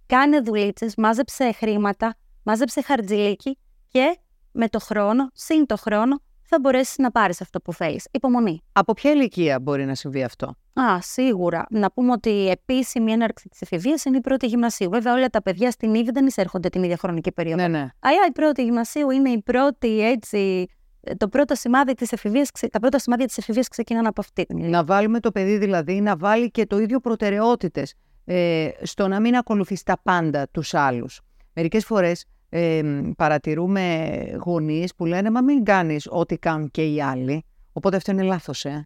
Κάνε 0.05 0.39
δουλίτσες, 0.39 0.95
μάζεψε 0.95 1.51
χρήματα, 1.51 2.15
μάζεψε 2.43 2.81
χαρτζιλίκι 2.81 3.57
και 3.87 4.17
με 4.51 4.67
το 4.67 4.79
χρόνο, 4.79 5.29
συν 5.33 5.65
το 5.65 5.77
χρόνο, 5.77 6.19
θα 6.53 6.59
μπορέσεις 6.59 6.97
να 6.97 7.11
πάρεις 7.11 7.41
αυτό 7.41 7.61
που 7.61 7.73
θέλεις. 7.73 8.07
Υπομονή. 8.11 8.61
Από 8.71 8.93
ποια 8.93 9.11
ηλικία 9.11 9.59
μπορεί 9.59 9.85
να 9.85 9.95
συμβεί 9.95 10.23
αυτό; 10.23 10.55
Α, 10.73 11.01
σίγουρα. 11.01 11.65
Να 11.69 11.91
πούμε 11.91 12.11
ότι 12.11 12.29
η 12.29 12.49
επίσημη 12.49 13.11
έναρξη 13.11 13.49
της 13.49 13.61
εφηβείας 13.61 14.05
είναι 14.05 14.17
η 14.17 14.21
πρώτη 14.21 14.45
γυμνασίου. 14.45 14.89
Βέβαια, 14.89 15.13
όλα 15.13 15.27
τα 15.27 15.41
παιδιά 15.41 15.71
στην 15.71 15.93
Ήβη 15.93 16.11
δεν 16.11 16.25
εισέρχονται 16.25 16.69
την 16.69 16.83
ίδια 16.83 16.97
χρονική 16.97 17.31
περίοδο. 17.31 17.61
Ναι, 17.61 17.67
ναι. 17.67 17.87
Αλλά 17.99 18.25
η 18.27 18.31
πρώτη 18.31 18.63
γυμνασίου 18.63 19.09
είναι 19.09 19.29
η 19.29 19.41
πρώτη 19.41 20.01
έτσι 20.01 20.67
ε, 20.67 20.80
το 21.17 21.27
πρώτο 21.27 21.55
σημάδι 21.55 21.93
της 21.93 22.11
εφηβείας, 22.11 22.49
τα 22.71 22.79
πρώτα 22.79 22.99
σημάδια 22.99 23.25
της 23.25 23.37
εφηβείας 23.37 23.67
ξεκινάνε 23.67 24.07
από 24.07 24.21
αυτή 24.21 24.45
την 24.45 24.69
Να 24.69 24.83
βάλουμε 24.83 25.19
το 25.19 25.31
παιδί 25.31 25.57
δηλαδή 25.57 26.01
να 26.01 26.15
βάλει 26.15 26.51
και 26.51 26.65
το 26.65 26.79
ίδιο 26.79 26.99
προτεραιότητες 26.99 27.93
ε, 28.25 28.69
στο 28.81 29.07
να 29.07 29.19
μην 29.19 29.35
ακολουθείς 29.35 29.83
τα 29.83 29.99
πάντα 30.03 30.47
τους 30.51 30.73
άλλους. 30.73 31.21
Μερικές 31.53 31.85
φορές 31.85 32.25
ε, 32.49 32.81
παρατηρούμε 33.17 34.09
γονείς 34.43 34.95
που 34.95 35.05
λένε 35.05 35.29
«Μα 35.29 35.41
μην 35.41 35.63
κάνεις 35.63 36.07
ό,τι 36.09 36.37
κάνουν 36.37 36.71
και 36.71 36.83
οι 36.83 37.01
άλλοι». 37.01 37.45
Οπότε 37.73 37.95
αυτό 37.95 38.11
είναι 38.11 38.23
λάθος, 38.23 38.65
ε. 38.65 38.85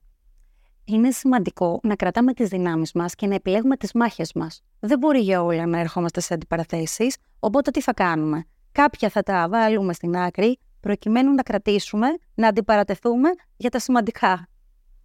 Είναι 0.86 1.12
σημαντικό 1.12 1.79
να 1.84 1.95
κρατάμε 1.95 2.34
τις 2.34 2.50
δυνάμεις 2.50 2.91
μας 2.91 3.15
και 3.15 3.27
να 3.27 3.36
επιλέγουμε 3.36 3.75
τις 3.77 3.93
μάχες 3.93 4.34
μας. 4.34 4.62
Δεν 4.79 5.00
μπορεί 5.00 5.19
για 5.19 5.43
όλα 5.43 5.65
να 5.65 5.79
ερχόμαστε 5.79 6.19
σε 6.22 6.34
αντιπαραθέσεις, 6.34 7.17
οπότε 7.39 7.72
τι 7.72 7.81
θα 7.81 7.93
κάνουμε; 7.93 8.45
Κάποια 8.72 9.10
θα 9.10 9.24
τα 9.24 9.48
βάλουμε 9.50 9.93
στην 9.93 10.17
άκρη, 10.17 10.60
προκειμένου 10.86 11.34
να 11.34 11.44
κρατήσουμε, 11.44 12.08
να 12.34 12.48
αντιπαρατεθούμε 12.48 13.30
για 13.58 13.70
τα 13.70 13.80
σημαντικά. 13.80 14.48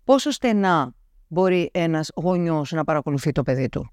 Πόσο 0.04 0.30
στενά 0.30 0.94
μπορεί 1.28 1.70
ένας 1.72 2.10
γονιός 2.16 2.72
να 2.72 2.84
παρακολουθεί 2.84 3.32
το 3.32 3.42
παιδί 3.42 3.68
του; 3.68 3.90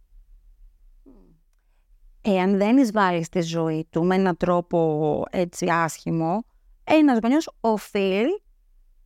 Εάν 2.22 2.58
δεν 2.58 2.78
εισβάλλει 2.78 3.24
στη 3.24 3.42
ζωή 3.42 3.88
του 3.90 4.04
με 4.04 4.16
έναν 4.16 4.38
τρόπο 4.38 5.24
έτσι 5.30 5.66
άσχημο, 5.70 6.44
ένας 6.84 7.20
γονιός 7.22 7.50
οφείλει 7.60 8.44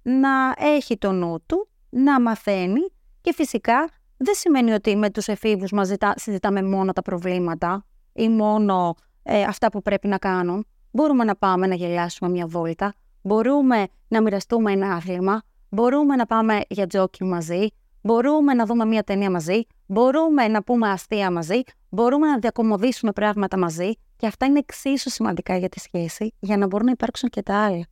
να 0.02 0.54
έχει 0.58 0.98
το 0.98 1.12
νου 1.12 1.44
του, 1.46 1.70
να 1.90 2.22
μαθαίνει 2.22 2.82
και 3.22 3.34
φυσικά 3.34 3.90
δεν 4.18 4.34
σημαίνει 4.36 4.72
ότι 4.72 4.96
με 4.96 5.10
τους 5.10 5.28
εφήβους 5.28 5.72
μας 5.72 5.92
συζητάμε 6.16 6.64
μόνο 6.64 6.92
τα 6.92 7.02
προβλήματα 7.02 7.86
ή 8.14 8.30
μόνο 8.30 8.96
ε, 9.24 9.44
αυτά 9.44 9.70
που 9.70 9.82
πρέπει 9.82 10.08
να 10.08 10.18
κάνουν. 10.18 10.66
Μπορούμε 10.92 11.24
να 11.24 11.36
πάμε 11.36 11.68
να 11.68 11.76
γελάσουμε 11.76 12.30
μια 12.30 12.48
βόλτα, 12.48 12.94
μπορούμε 13.22 13.88
να 14.08 14.22
μοιραστούμε 14.22 14.72
ένα 14.72 14.94
άθλημα, 14.94 15.42
μπορούμε 15.70 16.16
να 16.16 16.26
πάμε 16.26 16.62
για 16.70 16.88
τζόκι 16.88 17.24
μαζί, 17.24 17.68
μπορούμε 18.02 18.54
να 18.54 18.66
δούμε 18.66 18.86
μια 18.86 19.04
ταινία 19.04 19.32
μαζί, 19.32 19.62
μπορούμε 19.86 20.48
να 20.48 20.64
πούμε 20.64 20.90
αστεία 20.90 21.32
μαζί, 21.32 21.62
μπορούμε 21.90 22.28
να 22.28 22.40
διακομωδήσουμε 22.40 23.12
πράγματα 23.12 23.58
μαζί. 23.58 23.92
Και 24.16 24.28
αυτά 24.28 24.46
είναι 24.46 24.60
εξίσου 24.60 25.10
σημαντικά 25.10 25.58
για 25.58 25.70
τη 25.70 25.80
σχέση 25.80 26.34
για 26.40 26.58
να 26.58 26.68
μπορούν 26.68 26.86
να 26.86 26.92
υπάρξουν 26.92 27.30
και 27.30 27.42
τα 27.42 27.66
άλλα. 27.66 27.86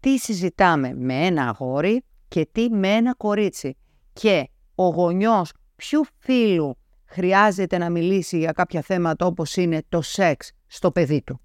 Τι 0.00 0.18
συζητάμε 0.18 0.94
με 0.94 1.26
ένα 1.26 1.48
αγόρι 1.48 2.04
και 2.28 2.48
τι 2.52 2.70
με 2.70 2.88
ένα 2.88 3.14
κορίτσι. 3.14 3.76
Και 4.12 4.50
ο 4.74 4.88
γονιός 4.88 5.52
ποιου 5.76 6.04
φίλου 6.18 6.76
χρειάζεται 7.04 7.78
να 7.78 7.90
μιλήσει 7.90 8.38
για 8.38 8.52
κάποια 8.52 8.82
θέματα 8.82 9.26
όπως 9.26 9.56
είναι 9.56 9.82
το 9.88 10.02
σεξ 10.02 10.50
στο 10.66 10.90
παιδί 10.90 11.22
του. 11.22 11.40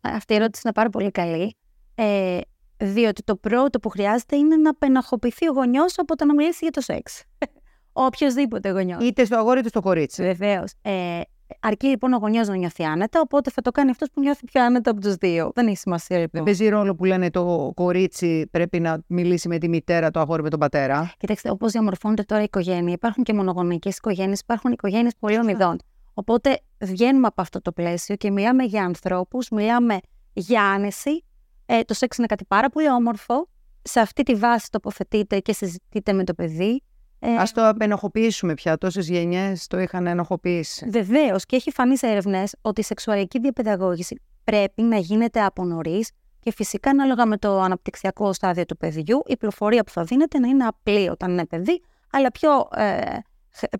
Αυτή 0.00 0.32
η 0.32 0.36
ερώτηση 0.36 0.62
είναι 0.64 0.74
πάρα 0.74 0.88
πολύ 0.88 1.10
καλή. 1.10 1.56
Ε, 1.94 2.38
διότι 2.76 3.22
το 3.22 3.36
πρώτο 3.36 3.78
που 3.78 3.88
χρειάζεται 3.88 4.36
είναι 4.36 4.56
να 4.56 4.74
πεναχοποιηθεί 4.74 5.48
ο 5.48 5.52
γονιός 5.52 5.98
από 5.98 6.16
το 6.16 6.24
να 6.24 6.34
μιλήσει 6.34 6.58
για 6.60 6.70
το 6.70 6.80
σεξ. 6.80 7.22
Οποιοδήποτε 7.92 8.70
γονιός. 8.70 9.04
Είτε 9.04 9.24
στο 9.24 9.36
αγόρι 9.36 9.58
είτε 9.58 9.68
στο 9.68 9.80
κορίτσι. 9.80 10.22
Βεβαίως. 10.22 10.72
Ε, 10.82 11.20
αρκεί 11.60 11.86
λοιπόν 11.86 12.12
ο 12.12 12.16
γονιός 12.16 12.48
να 12.48 12.56
νιώθει 12.56 12.84
άνετα, 12.84 13.20
οπότε 13.20 13.50
θα 13.50 13.62
το 13.62 13.70
κάνει 13.70 13.90
αυτός 13.90 14.08
που 14.12 14.20
νιώθει 14.20 14.44
πιο 14.44 14.62
άνετα 14.64 14.90
από 14.90 15.00
τους 15.00 15.14
δύο. 15.14 15.50
Δεν 15.54 15.66
έχει 15.66 15.76
σημασία 15.76 16.16
λοιπόν. 16.18 16.30
Δεν 16.32 16.42
παίζει 16.42 16.68
ρόλο 16.68 16.94
που 16.94 17.04
λένε 17.04 17.30
το 17.30 17.72
κορίτσι 17.74 18.48
πρέπει 18.50 18.80
να 18.80 19.02
μιλήσει 19.06 19.48
με 19.48 19.58
τη 19.58 19.68
μητέρα, 19.68 20.10
το 20.10 20.20
αγόρι 20.20 20.42
με 20.42 20.50
τον 20.50 20.58
πατέρα. 20.58 21.12
Κοιτάξτε, 21.18 21.50
όπως 21.50 21.72
διαμορφώνεται 21.72 22.22
τώρα 22.22 22.40
η 22.40 22.44
οικογένεια, 22.44 22.92
υπάρχουν 22.92 23.24
και 23.24 23.32
μονογονεϊκές 23.32 23.96
οικογένειες, 23.96 24.40
υπάρχουν 24.40 24.72
οικογένειες 24.72 25.12
πολλών 25.18 25.48
ειδών. 25.48 25.78
Οπότε 26.14 26.60
βγαίνουμε 26.78 27.26
από 27.26 27.42
αυτό 27.42 27.60
το 27.60 27.72
πλαίσιο 27.72 28.16
και 28.16 28.30
μιλάμε 28.30 28.64
για 28.64 28.84
ανθρώπους, 28.84 29.48
μιλάμε 29.48 29.98
για 30.32 30.62
άνεση. 30.62 31.24
Ε, 31.66 31.80
το 31.82 31.94
σεξ 31.94 32.16
είναι 32.16 32.26
κάτι 32.26 32.44
πάρα 32.44 32.68
πολύ 32.68 32.90
όμορφο. 32.90 33.48
Σε 33.82 34.00
αυτή 34.00 34.22
τη 34.22 34.34
βάση 34.34 34.70
τοποθετείτε 34.70 35.38
και 35.38 35.52
συζητείτε 35.52 36.12
με 36.12 36.24
το 36.24 36.34
παιδί. 36.34 36.82
Ε, 37.18 37.34
Α 37.34 37.48
το 37.54 37.68
απενοχοποιήσουμε 37.68 38.54
πια. 38.54 38.78
Τόσες 38.78 39.08
γενιές 39.08 39.66
το 39.66 39.78
είχαν 39.78 40.06
ενοχοποιήσει. 40.06 40.88
Βεβαίως. 40.88 41.46
Και 41.46 41.56
έχει 41.56 41.70
φανεί 41.70 41.98
σε 41.98 42.06
έρευνες 42.06 42.54
ότι 42.60 42.80
η 42.80 42.84
σεξουαλική 42.84 43.38
διαπαιδαγώγηση 43.38 44.20
πρέπει 44.44 44.82
να 44.82 44.96
γίνεται 44.96 45.44
από 45.44 45.64
νωρίς 45.64 46.10
και 46.40 46.52
φυσικά 46.52 46.90
ανάλογα 46.90 47.26
με 47.26 47.36
το 47.36 47.60
αναπτυξιακό 47.60 48.32
στάδιο 48.32 48.64
του 48.64 48.76
παιδιού, 48.76 49.22
η 49.26 49.36
πληροφορία 49.36 49.84
που 49.84 49.90
θα 49.90 50.04
δίνεται 50.04 50.38
να 50.38 50.48
είναι 50.48 50.64
απλή 50.64 51.08
όταν 51.08 51.30
είναι 51.30 51.46
παιδί, 51.46 51.82
αλλά 52.10 52.30
πιο 52.30 52.68
ε, 52.74 53.02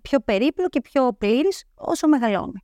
πιο 0.01 0.19
περίπλοκη 0.19 0.69
και 0.69 0.89
πιο 0.89 1.13
πλήρης 1.13 1.63
όσο 1.75 2.07
μεγαλώνει. 2.07 2.63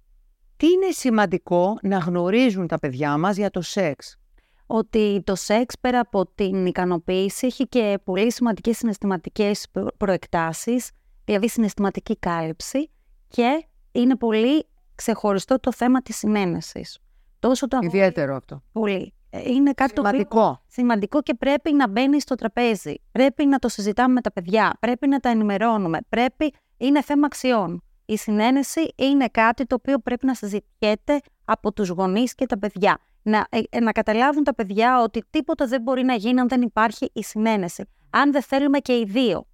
Τι 0.58 0.68
είναι 0.68 0.92
σημαντικό 0.92 1.78
να 1.82 1.98
γνωρίζουν 1.98 2.68
τα 2.68 2.80
παιδιά 2.80 3.18
μας 3.18 3.38
για 3.38 3.50
το 3.50 3.62
σεξ; 3.62 4.18
Ότι 4.66 5.22
το 5.24 5.36
σεξ 5.36 5.80
πέρα 5.80 6.00
από 6.00 6.26
την 6.36 6.66
ικανοποίηση 6.66 7.46
έχει 7.46 7.68
και 7.68 8.00
πολύ 8.04 8.32
σημαντικές 8.32 8.78
συναισθηματικές 8.78 9.68
προεκτάσεις, 9.98 10.92
δηλαδή 11.26 11.50
συναισθηματική 11.50 12.18
κάλυψη 12.18 12.90
και 13.28 13.66
είναι 13.92 14.16
πολύ 14.16 14.66
ξεχωριστό 14.96 15.60
το 15.60 15.72
θέμα 15.72 16.02
της 16.02 16.18
συνένεσης. 16.18 17.00
Τόσο 17.40 17.68
το 17.68 17.80
Ιδιαίτερο 17.82 18.36
αυτό. 18.36 18.62
Πολύ. 18.72 19.14
Ε, 19.30 19.52
είναι 19.52 19.72
κάτι 19.72 19.94
σημαντικό. 19.96 20.64
σημαντικό 20.68 21.22
και 21.22 21.34
πρέπει 21.34 21.74
να 21.74 21.88
μπαίνει 21.88 22.22
στο 22.22 22.36
τραπέζι. 22.36 22.96
Πρέπει 23.12 23.46
να 23.46 23.60
το 23.60 23.70
συζητάμε 23.70 24.14
με 24.14 24.22
τα 24.22 24.32
παιδιά. 24.32 24.78
Πρέπει 24.80 25.08
να 25.08 25.20
τα 25.20 25.30
ενημερώνουμε. 25.30 26.00
Πρέπει 26.10 26.54
είναι 26.78 27.02
θέμα 27.02 27.26
αξιών. 27.26 27.82
Η 28.06 28.18
συνένεση 28.18 28.94
είναι 28.96 29.28
κάτι 29.28 29.66
το 29.66 29.76
οποίο 29.76 30.00
πρέπει 30.00 30.26
να 30.26 30.34
συζητιέται 30.34 31.20
από 31.46 31.74
τους 31.74 31.90
γονείς 31.90 32.36
και 32.36 32.46
τα 32.46 32.58
παιδιά. 32.58 33.00
Να, 33.22 33.48
ε, 33.50 33.60
ε, 33.70 33.80
να 33.80 33.92
καταλάβουν 33.92 34.44
τα 34.44 34.56
παιδιά 34.56 35.02
ότι 35.02 35.24
τίποτα 35.30 35.66
δεν 35.66 35.82
μπορεί 35.82 36.04
να 36.04 36.14
γίνει 36.14 36.40
αν 36.40 36.48
δεν 36.48 36.62
υπάρχει 36.62 37.10
η 37.14 37.24
συνένεση. 37.24 37.84
Αν 38.10 38.32
δεν 38.32 38.42
θέλουμε 38.42 38.80
και 38.80 38.94
οι 38.94 39.04
δύο. 39.08 39.48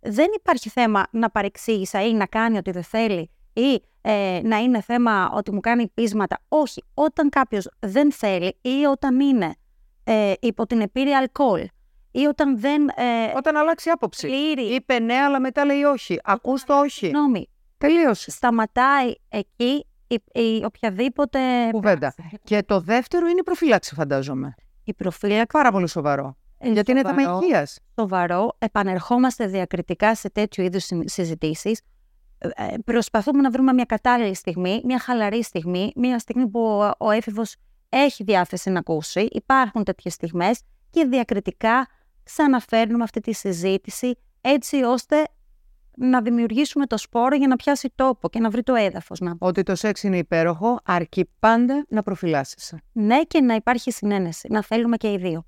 Δεν 0.00 0.26
υπάρχει 0.38 0.68
θέμα 0.68 1.06
να 1.10 1.30
παρεξήγησα 1.30 2.06
ή 2.06 2.12
να 2.12 2.26
κάνει 2.26 2.56
ότι 2.56 2.70
δεν 2.70 2.82
θέλει 2.82 3.30
ή 3.52 3.82
ε, 4.00 4.40
να 4.42 4.56
είναι 4.56 4.80
θέμα 4.80 5.30
ότι 5.34 5.52
μου 5.52 5.60
κάνει 5.60 5.88
πείσματα. 5.88 6.38
Όχι, 6.48 6.84
όταν 6.94 7.28
κάποιος 7.28 7.68
δεν 7.78 8.12
θέλει 8.12 8.58
ή 8.60 8.84
όταν 8.84 9.20
είναι 9.20 9.54
ε, 10.04 10.32
υπό 10.40 10.66
την 10.66 10.80
επίρρεια 10.80 11.18
αλκοόλ 11.18 11.66
ή 12.10 12.26
όταν 12.26 12.60
δεν. 12.60 12.88
Ε, 12.88 13.32
όταν 13.36 13.56
αλλάξει 13.56 13.90
άποψη. 13.90 14.26
Πλήρη. 14.26 14.74
Είπε 14.74 14.98
ναι, 14.98 15.14
αλλά 15.14 15.40
μετά 15.40 15.64
λέει 15.64 15.82
όχι. 15.82 16.20
Ακούς 16.24 16.64
το 16.64 16.78
όχι. 16.78 16.90
Συγγνώμη. 16.90 17.48
Τελείωσε. 17.78 18.30
Σταματάει 18.30 19.14
εκεί 19.28 19.86
η, 20.06 20.40
η 20.40 20.64
οποιαδήποτε. 20.64 21.38
Κουβέντα. 21.70 22.14
Και 22.44 22.62
το 22.62 22.80
δεύτερο 22.80 23.26
είναι 23.26 23.38
η 23.40 23.42
προφύλαξη, 23.42 23.94
φαντάζομαι. 23.94 24.54
Η 24.84 24.94
προφύλαξη. 24.94 25.46
Πάρα 25.52 25.72
πολύ 25.72 25.88
σοβαρό. 25.88 26.36
Ε, 26.58 26.70
Γιατί 26.70 26.90
είναι 26.90 27.02
θέμα 27.02 27.38
υγείας. 27.42 27.78
Σοβαρό. 27.98 28.56
Επανερχόμαστε 28.58 29.46
διακριτικά 29.46 30.14
σε 30.14 30.30
τέτοιου 30.30 30.64
είδους 30.64 30.88
συζητήσεις. 31.04 31.80
Ε, 32.38 32.48
ε, 32.48 32.76
προσπαθούμε 32.84 33.40
να 33.42 33.50
βρούμε 33.50 33.72
μια 33.72 33.84
κατάλληλη 33.84 34.34
στιγμή, 34.34 34.80
μια 34.84 34.98
χαλαρή 34.98 35.42
στιγμή, 35.42 35.92
μια 35.96 36.18
στιγμή 36.18 36.48
που 36.48 36.60
ο, 36.60 36.90
ο 36.98 37.10
έφηβος 37.10 37.56
έχει 37.88 38.24
διάθεση 38.24 38.70
να 38.70 38.78
ακούσει. 38.78 39.28
Υπάρχουν 39.30 39.84
τέτοιες 39.84 40.14
στιγμές 40.14 40.60
και 40.90 41.04
διακριτικά 41.04 41.88
ξαναφέρνουμε 42.32 43.02
αυτή 43.02 43.20
τη 43.20 43.32
συζήτηση 43.32 44.18
έτσι 44.40 44.82
ώστε 44.82 45.28
να 45.96 46.22
δημιουργήσουμε 46.22 46.86
το 46.86 46.98
σπόρο 46.98 47.36
για 47.36 47.46
να 47.46 47.56
πιάσει 47.56 47.92
τόπο 47.94 48.28
και 48.28 48.40
να 48.40 48.50
βρει 48.50 48.62
το 48.62 48.74
έδαφος. 48.74 49.20
Να... 49.20 49.34
Ότι 49.38 49.62
το 49.62 49.74
σεξ 49.74 50.02
είναι 50.02 50.18
υπέροχο, 50.18 50.80
αρκεί 50.84 51.30
πάντα 51.38 51.84
να 51.88 52.02
προφυλάσσεσαι. 52.02 52.82
Ναι 52.92 53.22
και 53.22 53.40
να 53.40 53.54
υπάρχει 53.54 53.90
συνένεση, 53.90 54.48
να 54.50 54.62
θέλουμε 54.62 54.96
και 54.96 55.12
οι 55.12 55.16
δύο. 55.16 55.44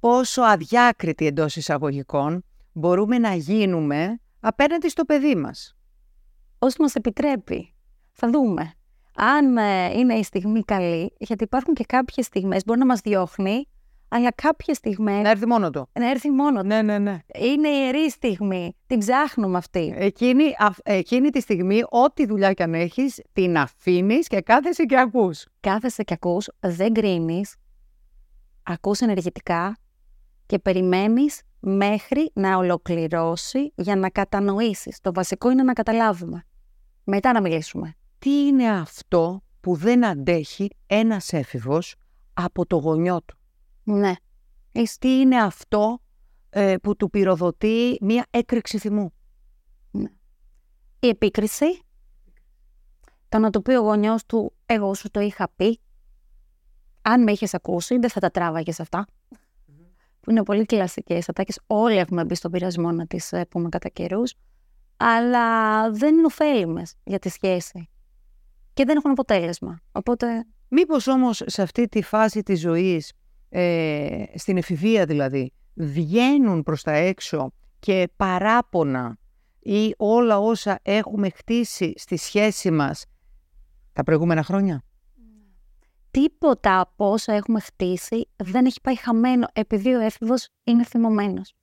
Πόσο 0.00 0.42
αδιάκριτοι 0.42 1.26
εντός 1.26 1.56
εισαγωγικών 1.56 2.44
μπορούμε 2.72 3.18
να 3.18 3.34
γίνουμε 3.34 4.20
απέναντι 4.40 4.88
στο 4.88 5.04
παιδί 5.04 5.34
μας. 5.34 5.76
Όσο 6.58 6.76
μας 6.78 6.94
επιτρέπει. 6.94 7.74
Θα 8.12 8.30
δούμε. 8.30 8.72
Αν 9.16 9.56
ε, 9.56 9.98
είναι 9.98 10.14
η 10.14 10.22
στιγμή 10.22 10.62
καλή, 10.62 11.14
γιατί 11.18 11.44
υπάρχουν 11.44 11.74
και 11.74 11.84
κάποιες 11.84 12.26
στιγμές, 12.26 12.64
μπορεί 12.64 12.78
να 12.78 12.86
μας 12.86 13.00
διώχνει 13.00 13.68
αλλά 14.14 14.32
κάποια 14.32 14.74
στιγμή. 14.74 15.20
Να 15.20 15.30
έρθει 15.30 15.46
μόνο 15.46 15.70
του. 15.70 15.88
Να 15.92 16.10
έρθει 16.10 16.30
μόνο 16.30 16.60
του. 16.60 16.66
Ναι, 16.66 16.82
ναι, 16.82 16.98
ναι. 16.98 17.18
Είναι 17.34 17.68
ιερή 17.68 18.10
στιγμή. 18.10 18.76
Την 18.86 18.98
ψάχνουμε 18.98 19.58
αυτή. 19.58 19.94
Εκείνη, 19.96 20.44
εκείνη 20.82 21.30
τη 21.30 21.40
στιγμή, 21.40 21.82
ό,τι 21.88 22.26
δουλειά 22.26 22.52
κι 22.52 22.62
αν 22.62 22.74
έχεις, 22.74 23.20
την 23.32 23.56
αφήνεις 23.56 24.26
και 24.26 24.40
κάθεσαι 24.40 24.84
και 24.84 24.98
ακούς. 24.98 25.46
Κάθεσαι 25.60 26.02
και 26.02 26.14
ακούς, 26.14 26.48
δεν 26.60 26.92
κρίνεις. 26.92 27.56
Ακούς 28.62 29.00
ενεργητικά 29.00 29.76
και 30.46 30.58
περιμένεις 30.58 31.42
μέχρι 31.60 32.30
να 32.34 32.56
ολοκληρώσει 32.56 33.72
για 33.76 33.96
να 33.96 34.08
κατανοήσεις. 34.08 35.00
Το 35.00 35.12
βασικό 35.12 35.50
είναι 35.50 35.62
να 35.62 35.72
καταλάβουμε. 35.72 36.46
Μετά 37.04 37.32
να 37.32 37.40
μιλήσουμε. 37.40 37.94
Τι 38.18 38.46
είναι 38.46 38.70
αυτό 38.70 39.42
που 39.60 39.74
δεν 39.74 40.04
αντέχει 40.04 40.70
ένας 40.86 41.32
έφηβος 41.32 41.94
από 42.34 42.66
το 42.66 42.76
γονιό 42.76 43.22
του; 43.22 43.36
Ναι. 43.82 44.12
Τι 44.98 45.20
είναι 45.20 45.42
αυτό 45.42 46.00
ε, 46.50 46.76
που 46.82 46.96
του 46.96 47.10
πυροδοτεί 47.10 47.98
μία 48.00 48.26
έκρηξη 48.30 48.78
θυμού; 48.78 49.12
Ναι. 49.90 50.10
Η 50.98 51.08
επίκριση. 51.08 51.82
Το 53.28 53.38
να 53.38 53.50
του 53.50 53.62
πει 53.62 53.72
ο 53.72 53.80
γονιός 53.80 54.26
του, 54.26 54.52
εγώ 54.66 54.94
σου 54.94 55.10
το 55.10 55.20
είχα 55.20 55.48
πει. 55.56 55.80
αν 57.02 57.22
με 57.22 57.32
είχες 57.32 57.54
ακούσει, 57.54 57.98
δεν 57.98 58.10
θα 58.10 58.20
τα 58.20 58.30
τράβαγες 58.30 58.80
αυτά. 58.80 59.06
Που 60.20 60.30
είναι 60.30 60.42
πολύ 60.42 60.64
κλασικές 60.64 61.28
ατάκες. 61.28 61.60
Όλοι 61.66 61.96
έχουμε 61.96 62.24
μπει 62.24 62.34
στον 62.34 62.50
πειρασμό 62.50 62.92
να 62.92 63.06
τις 63.06 63.32
ε, 63.32 63.46
πούμε 63.46 63.68
κατά 63.68 63.88
καιρούς. 63.88 64.34
Αλλά 64.96 65.90
δεν 65.90 66.16
είναι 66.16 66.26
ωφέλιμες 66.26 66.94
για 67.04 67.18
τη 67.18 67.28
σχέση. 67.28 67.88
Και 68.72 68.84
δεν 68.84 68.96
έχουν 68.96 69.10
αποτέλεσμα. 69.10 69.80
Οπότε. 69.92 70.46
Μήπως 70.68 71.06
όμως 71.06 71.42
σε 71.46 71.62
αυτή 71.62 71.88
τη 71.88 72.02
φάση 72.02 72.42
της 72.42 72.60
ζωής, 72.60 73.12
ε, 73.54 74.24
στην 74.34 74.56
εφηβεία 74.56 75.04
δηλαδή, 75.04 75.52
βγαίνουν 75.74 76.62
προς 76.62 76.82
τα 76.82 76.92
έξω 76.92 77.52
και 77.78 78.08
παράπονα 78.16 79.18
ή 79.58 79.94
όλα 79.96 80.38
όσα 80.38 80.78
έχουμε 80.82 81.30
χτίσει 81.30 81.92
στη 81.96 82.16
σχέση 82.16 82.70
μας 82.70 83.04
τα 83.92 84.02
προηγούμενα 84.02 84.42
χρόνια; 84.42 84.84
Τίποτα 86.10 86.80
από 86.80 87.10
όσα 87.10 87.32
έχουμε 87.32 87.60
χτίσει 87.60 88.28
δεν 88.36 88.64
έχει 88.66 88.80
πάει 88.80 88.96
χαμένο 88.96 89.46
επειδή 89.52 89.94
ο 89.94 90.00
έφηβος 90.00 90.48
είναι 90.64 90.84
θυμωμένος. 90.84 91.54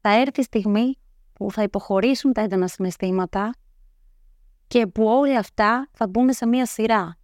Θα 0.00 0.20
έρθει 0.20 0.40
η 0.40 0.42
στιγμή 0.42 0.98
που 1.32 1.52
θα 1.52 1.62
υποχωρήσουν 1.62 2.32
τα 2.32 2.40
έντονα 2.40 2.68
συναισθήματα 2.68 3.54
και 4.66 4.86
που 4.86 5.04
όλα 5.04 5.38
αυτά 5.38 5.88
θα 5.92 6.08
μπουν 6.08 6.32
σε 6.32 6.46
μία 6.46 6.66
σειρά. 6.66 7.16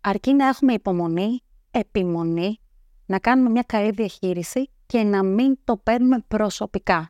Αρκεί 0.00 0.34
να 0.34 0.46
έχουμε 0.46 0.72
υπομονή, 0.72 1.40
επιμονή, 1.70 2.60
να 3.08 3.18
κάνουμε 3.18 3.50
μια 3.50 3.64
καλή 3.66 3.90
διαχείριση 3.90 4.70
και 4.86 5.02
να 5.02 5.22
μην 5.22 5.58
το 5.64 5.76
παίρνουμε 5.76 6.24
προσωπικά. 6.28 7.08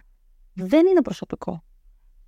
Δεν 0.52 0.86
είναι 0.86 1.02
προσωπικό. 1.02 1.62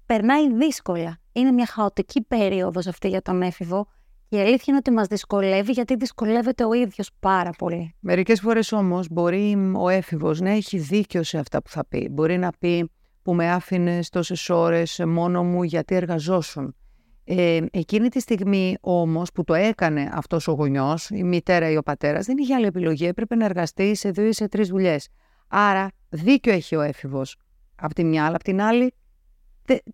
Περνάει 0.06 0.52
δύσκολα. 0.54 1.18
Είναι 1.32 1.50
μια 1.50 1.66
χαοτική 1.66 2.22
περίοδος 2.22 2.86
αυτή 2.86 3.08
για 3.08 3.22
τον 3.22 3.42
έφηβο 3.42 3.86
η 4.32 4.38
αλήθεια 4.38 4.64
είναι 4.66 4.76
ότι 4.76 4.90
μας 4.90 5.06
δυσκολεύει 5.06 5.72
γιατί 5.72 5.96
δυσκολεύεται 5.96 6.64
ο 6.64 6.72
ίδιος 6.72 7.10
πάρα 7.20 7.50
πολύ. 7.58 7.94
Μερικές 8.00 8.40
φορές 8.40 8.72
όμως 8.72 9.06
μπορεί 9.10 9.72
ο 9.76 9.88
έφηβος 9.88 10.40
να 10.40 10.50
έχει 10.50 10.78
δίκιο 10.78 11.22
σε 11.22 11.38
αυτά 11.38 11.62
που 11.62 11.70
θα 11.70 11.86
πει. 11.86 12.08
Μπορεί 12.10 12.38
να 12.38 12.50
πει 12.58 12.90
που 13.22 13.34
με 13.34 13.50
άφηνες 13.50 14.08
τόσες 14.08 14.50
ώρες 14.50 15.02
μόνο 15.06 15.44
μου 15.44 15.62
γιατί 15.62 15.94
εργαζόσουν. 15.94 16.76
Ε, 17.24 17.64
εκείνη 17.70 18.08
τη 18.08 18.20
στιγμή 18.20 18.76
όμως 18.80 19.32
που 19.32 19.44
το 19.44 19.54
έκανε 19.54 20.10
αυτός 20.12 20.48
ο 20.48 20.52
γονιός, 20.52 21.10
η 21.10 21.24
μητέρα 21.24 21.70
ή 21.70 21.76
ο 21.76 21.82
πατέρας, 21.82 22.26
δεν 22.26 22.38
είχε 22.38 22.54
άλλη 22.54 22.66
επιλογή. 22.66 23.06
Έπρεπε 23.06 23.34
να 23.34 23.44
εργαστεί 23.44 23.94
σε 23.94 24.10
δύο 24.10 24.26
ή 24.26 24.32
σε 24.32 24.48
τρεις 24.48 24.68
δουλειές. 24.68 25.08
Άρα 25.48 25.88
δίκιο 26.08 26.52
έχει 26.52 26.76
ο 26.76 26.80
έφηβος. 26.80 27.36
Απ' 27.74 27.92
τη 27.92 28.04
μια, 28.04 28.24
αλλά 28.26 28.34
απ' 28.34 28.42
την 28.42 28.60
άλλη 28.60 28.94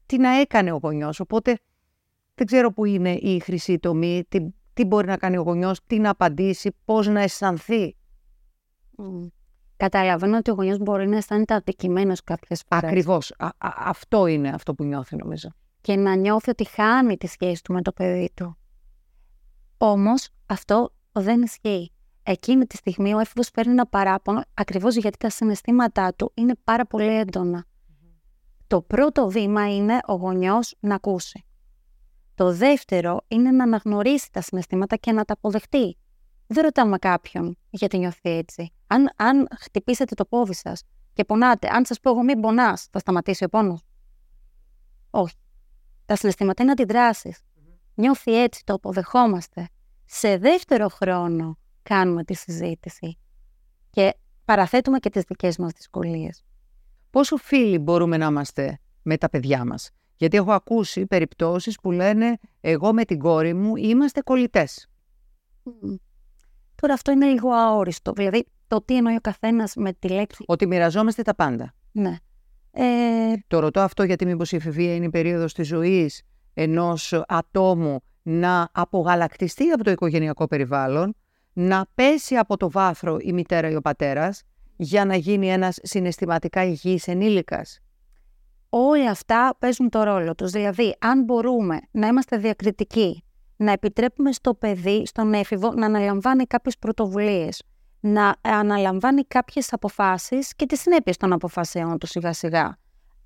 τι 0.06 0.18
να 0.18 0.40
έκανε 0.40 0.72
ο 0.72 0.78
γονιός. 0.82 1.20
Οπότε 1.20 1.58
δεν 2.34 2.46
ξέρω 2.46 2.72
πού 2.72 2.84
είναι 2.84 3.12
η 3.12 3.40
χρυσή 3.40 3.78
τομή, 3.78 4.24
τι, 4.28 4.46
τι 4.72 4.84
μπορεί 4.84 5.06
να 5.06 5.16
κάνει 5.16 5.36
ο 5.36 5.42
γονιός, 5.42 5.80
τι 5.86 5.98
να 5.98 6.10
απαντήσει, 6.10 6.74
πώς 6.84 7.06
να 7.06 7.20
αισθανθεί. 7.20 7.96
Mm. 8.98 9.30
Καταλαβαίνω 9.76 10.36
ότι 10.36 10.50
ο 10.50 10.54
γονιός 10.54 10.78
μπορεί 10.78 11.08
να 11.08 11.16
αισθάνεται 11.16 11.54
αδικημένος 11.54 12.22
κάποιες 12.24 12.62
φορές. 12.68 12.84
Ακριβώς. 12.84 13.32
αυτό 13.58 14.26
είναι 14.26 14.48
αυτό 14.48 14.74
που 14.74 14.84
νιώθει 14.84 15.16
νομίζω. 15.16 15.48
Και 15.86 15.96
να 15.96 16.14
νιώθει 16.14 16.50
ότι 16.50 16.64
χάνει 16.64 17.16
τη 17.16 17.26
σχέση 17.26 17.62
του 17.62 17.72
με 17.72 17.82
το 17.82 17.92
παιδί 17.92 18.30
του. 18.34 18.56
Όμως 19.76 20.28
αυτό 20.46 20.92
δεν 21.12 21.42
ισχύει. 21.42 21.92
Εκείνη 22.22 22.66
τη 22.66 22.76
στιγμή 22.76 23.14
ο 23.14 23.18
έφηβος 23.18 23.50
παίρνει 23.50 23.72
ένα 23.72 23.86
παράπονο 23.86 24.42
ακριβώς 24.54 24.96
γιατί 24.96 25.18
τα 25.18 25.30
συναισθήματά 25.30 26.14
του 26.14 26.32
είναι 26.34 26.54
πάρα 26.64 26.86
πολύ 26.86 27.24
Το 28.66 28.82
πρώτο 28.82 29.28
βήμα 29.28 29.74
είναι 29.74 29.98
ο 30.06 30.14
γονιός 30.14 30.74
να 30.80 30.94
ακούσει. 30.94 31.44
Το 32.34 32.52
δεύτερο 32.52 33.20
είναι 33.28 33.50
να 33.50 33.64
αναγνωρίσει 33.64 34.32
τα 34.32 34.40
συναισθήματα 34.40 34.96
και 34.96 35.12
να 35.12 35.24
τα 35.24 35.32
αποδεχτεί. 35.32 35.96
Δεν 36.46 36.64
ρωτάμε 36.64 36.98
κάποιον 36.98 37.56
γιατί 37.70 37.98
νιώθει 37.98 38.30
έτσι. 38.30 38.72
Αν, 38.86 39.10
αν 39.16 39.48
χτυπήσετε 39.58 40.14
το 40.14 40.24
πόδι 40.24 40.54
σας 40.54 40.82
και 41.12 41.24
πονάτε, 41.24 41.68
αν 41.72 41.84
σας 41.84 42.00
πω 42.00 42.10
εγώ 42.10 42.22
μην 42.22 42.40
πονάς, 42.40 42.88
θα 42.90 42.98
σταματήσει 42.98 43.44
ο 43.44 43.48
πόνος. 43.48 43.82
Όχι. 45.10 45.34
Τα 46.06 46.16
συναισθήματα 46.16 46.62
είναι 46.62 46.72
αντιδράσεις. 46.72 47.40
Νιώθει 47.94 48.42
έτσι, 48.42 48.62
το 48.64 48.74
αποδεχόμαστε. 48.74 49.68
Σε 50.04 50.36
δεύτερο 50.36 50.88
χρόνο 50.88 51.58
κάνουμε 51.82 52.24
τη 52.24 52.34
συζήτηση 52.34 53.18
και 53.90 54.14
παραθέτουμε 54.44 54.98
και 54.98 55.10
τις 55.10 55.22
δικές 55.22 55.58
μας 55.58 55.72
δυσκολίες. 55.72 56.44
Πόσο 57.10 57.36
φίλοι 57.36 57.78
μπορούμε 57.78 58.16
να 58.16 58.26
είμαστε 58.26 58.78
με 59.02 59.16
τα 59.16 59.30
παιδιά 59.30 59.64
μας; 59.64 59.90
Γιατί 60.16 60.36
έχω 60.36 60.52
ακούσει 60.52 61.06
περιπτώσεις 61.06 61.80
που 61.80 61.90
λένε 61.90 62.38
εγώ 62.60 62.92
με 62.92 63.04
την 63.04 63.18
κόρη 63.18 63.54
μου 63.54 63.76
είμαστε 63.76 64.20
κολλητές. 64.20 64.88
Τώρα 66.74 66.94
αυτό 66.94 67.12
είναι 67.12 67.26
λίγο 67.26 67.50
αόριστο. 67.50 68.12
Δηλαδή 68.12 68.46
το 68.66 68.82
τι 68.82 68.96
εννοεί 68.96 69.14
ο 69.14 69.20
καθένας 69.20 69.74
με 69.74 69.92
τη 69.92 70.08
λέξη. 70.08 70.44
Ότι 70.46 70.66
μοιραζόμαστε 70.66 71.22
τα 71.22 71.34
πάντα. 71.34 71.74
Ναι. 71.92 72.16
Ε... 72.78 73.32
Το 73.46 73.58
ρωτώ 73.58 73.80
αυτό 73.80 74.02
γιατί 74.02 74.26
μήπως 74.26 74.52
η 74.52 74.56
εφηβεία 74.56 74.94
είναι 74.94 75.04
η 75.04 75.10
περίοδος 75.10 75.52
της 75.52 75.66
ζωής 75.66 76.22
ενός 76.54 77.22
ατόμου 77.28 78.00
να 78.22 78.68
απογαλακτιστεί 78.72 79.70
από 79.70 79.84
το 79.84 79.90
οικογενειακό 79.90 80.46
περιβάλλον, 80.46 81.14
να 81.52 81.86
πέσει 81.94 82.36
από 82.36 82.56
το 82.56 82.70
βάθρο 82.70 83.16
η 83.20 83.32
μητέρα 83.32 83.70
ή 83.70 83.74
ο 83.74 83.80
πατέρας 83.80 84.42
για 84.76 85.04
να 85.04 85.16
γίνει 85.16 85.50
ένας 85.52 85.78
συναισθηματικά 85.82 86.64
υγιής 86.64 87.08
ενήλικας 87.08 87.80
όλα 88.68 89.10
αυτά 89.10 89.56
παίζουν 89.58 89.88
το 89.88 90.02
ρόλο 90.02 90.34
τους. 90.34 90.50
Δηλαδή, 90.50 90.96
αν 90.98 91.22
μπορούμε 91.22 91.78
να 91.90 92.06
είμαστε 92.06 92.36
διακριτικοί, 92.36 93.24
να 93.56 93.72
επιτρέπουμε 93.72 94.32
στο 94.32 94.54
παιδί, 94.54 95.06
στον 95.06 95.32
έφηβο, 95.32 95.72
να 95.72 95.86
αναλαμβάνει 95.86 96.44
κάποιες 96.44 96.78
πρωτοβουλίες, 96.78 97.62
να 98.06 98.36
αναλαμβάνει 98.40 99.22
κάποιες 99.22 99.72
αποφάσεις 99.72 100.54
και 100.54 100.66
τις 100.66 100.80
συνέπειες 100.80 101.16
των 101.16 101.32
αποφάσεων 101.32 101.98
του 101.98 102.06
σιγά 102.06 102.32
σιγά. 102.32 102.78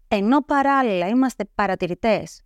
Ενώ 0.09 0.41
παράλληλα 0.43 1.09
είμαστε 1.09 1.45
παρατηρητές 1.55 2.43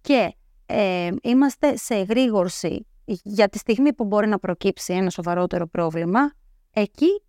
και 0.00 0.34
ε, 0.66 1.10
είμαστε 1.22 1.76
σε 1.76 1.94
εγρήγορση 1.94 2.86
για 3.04 3.48
τη 3.48 3.58
στιγμή 3.58 3.92
που 3.92 4.04
μπορεί 4.04 4.28
να 4.28 4.38
προκύψει 4.38 4.92
ένα 4.92 5.10
σοβαρότερο 5.10 5.66
πρόβλημα, 5.66 6.32
εκεί 6.70 7.22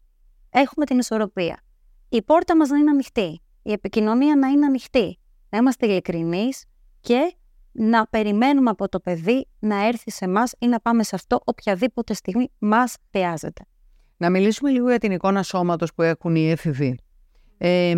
έχουμε 0.49 0.85
την 0.85 0.97
ισορροπία. 0.97 1.63
Η 2.09 2.21
πόρτα 2.21 2.55
μας 2.55 2.69
να 2.69 2.77
είναι 2.77 2.89
ανοιχτή 2.89 3.41
η 3.63 3.71
επικοινωνία 3.71 4.35
να 4.35 4.47
είναι 4.47 4.65
ανοιχτή. 4.65 5.19
Να 5.49 5.57
είμαστε 5.57 5.85
ειλικρινείς 5.85 6.65
και 6.99 7.35
να 7.71 8.07
περιμένουμε 8.07 8.69
από 8.69 8.89
το 8.89 8.99
παιδί 8.99 9.47
να 9.59 9.87
έρθει 9.87 10.11
σε 10.11 10.25
εμά 10.25 10.43
ή 10.59 10.67
να 10.67 10.79
πάμε 10.79 11.03
σε 11.03 11.15
αυτό 11.15 11.41
οποιαδήποτε 11.45 12.13
στιγμή 12.13 12.51
μας 12.59 12.95
χρειάζεται. 13.11 13.65
Να 14.21 14.29
μιλήσουμε 14.29 14.69
λίγο 14.69 14.89
για 14.89 14.97
την 14.97 15.11
εικόνα 15.11 15.43
σώματος 15.43 15.93
που 15.93 16.01
έχουν 16.01 16.35
οι 16.35 16.49
έφηβοι. 16.49 16.99
Ε, 17.57 17.95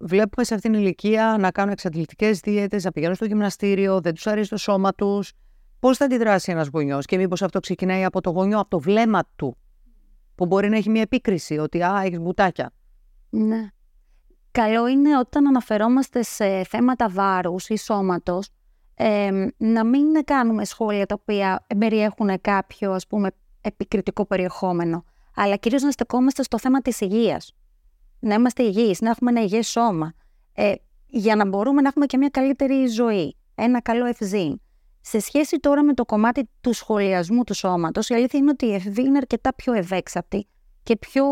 βλέπουμε 0.00 0.44
σε 0.44 0.54
αυτήν 0.54 0.72
την 0.72 0.80
ηλικία 0.80 1.36
να 1.40 1.50
κάνουν 1.50 1.72
εξαντλητικές 1.72 2.40
δίαιτες, 2.40 2.84
να 2.84 2.92
πηγαίνουν 2.92 3.14
στο 3.14 3.24
γυμναστήριο, 3.24 4.00
δεν 4.00 4.14
τους 4.14 4.26
αρέσει 4.26 4.50
το 4.50 4.56
σώμα 4.56 4.94
τους. 4.94 5.32
Πώς 5.78 5.96
θα 5.96 6.04
αντιδράσει 6.04 6.52
ένας 6.52 6.68
γονιός, 6.72 7.06
και 7.06 7.16
μήπως 7.16 7.42
αυτό 7.42 7.60
ξεκινάει 7.60 8.04
από 8.04 8.20
το 8.20 8.30
γονιό, 8.30 8.58
από 8.58 8.68
το 8.68 8.80
βλέμμα 8.80 9.22
του, 9.36 9.56
που 10.34 10.46
μπορεί 10.46 10.68
να 10.68 10.76
έχει 10.76 10.90
μια 10.90 11.00
επίκριση 11.00 11.58
ότι 11.58 11.82
Α, 11.82 12.02
έχεις 12.04 12.18
μπουτάκια. 12.18 12.72
Ναι. 13.30 13.68
Καλό 14.50 14.88
είναι 14.88 15.18
όταν 15.18 15.46
αναφερόμαστε 15.46 16.22
σε 16.22 16.64
θέματα 16.64 17.08
βάρους 17.08 17.68
ή 17.68 17.76
σώματος 17.76 18.48
να 19.56 19.84
μην 19.84 20.24
κάνουμε 20.24 20.64
σχόλια 20.64 21.06
τα 21.06 21.16
οποία 21.20 21.66
περιέχουν 21.78 22.40
κάποιο 22.40 22.92
ας 22.92 23.06
πούμε 23.06 23.30
επικριτικό 23.60 24.26
περιεχόμενο 24.26 25.04
αλλά 25.34 25.56
κυρίως 25.56 25.82
να 25.82 25.90
στεκόμαστε 25.90 26.42
στο 26.42 26.58
θέμα 26.58 26.80
της 26.80 27.00
υγείας. 27.00 27.54
Να 28.18 28.34
είμαστε 28.34 28.62
υγιείς, 28.62 29.00
να 29.00 29.10
έχουμε 29.10 29.30
ένα 29.30 29.42
υγιές 29.42 29.68
σώμα 29.68 30.12
ε, 30.52 30.74
για 31.06 31.36
να 31.36 31.48
μπορούμε 31.48 31.80
να 31.80 31.88
έχουμε 31.88 32.06
και 32.06 32.16
μια 32.16 32.28
καλύτερη 32.28 32.86
ζωή, 32.86 33.36
ένα 33.54 33.80
καλό 33.80 34.04
ευζήν. 34.04 34.60
Σε 35.00 35.20
σχέση 35.20 35.58
τώρα 35.58 35.82
με 35.82 35.94
το 35.94 36.04
κομμάτι 36.04 36.48
του 36.60 36.72
σχολιασμού 36.72 37.44
του 37.44 37.54
σώματος, 37.54 38.08
η 38.08 38.14
αλήθεια 38.14 38.38
είναι 38.38 38.50
ότι 38.50 38.66
η 38.66 38.74
ευβή 38.74 39.02
είναι 39.02 39.16
αρκετά 39.16 39.54
πιο 39.54 39.72
ευέξαπτη 39.72 40.46
και 40.82 40.96
πιο 40.96 41.24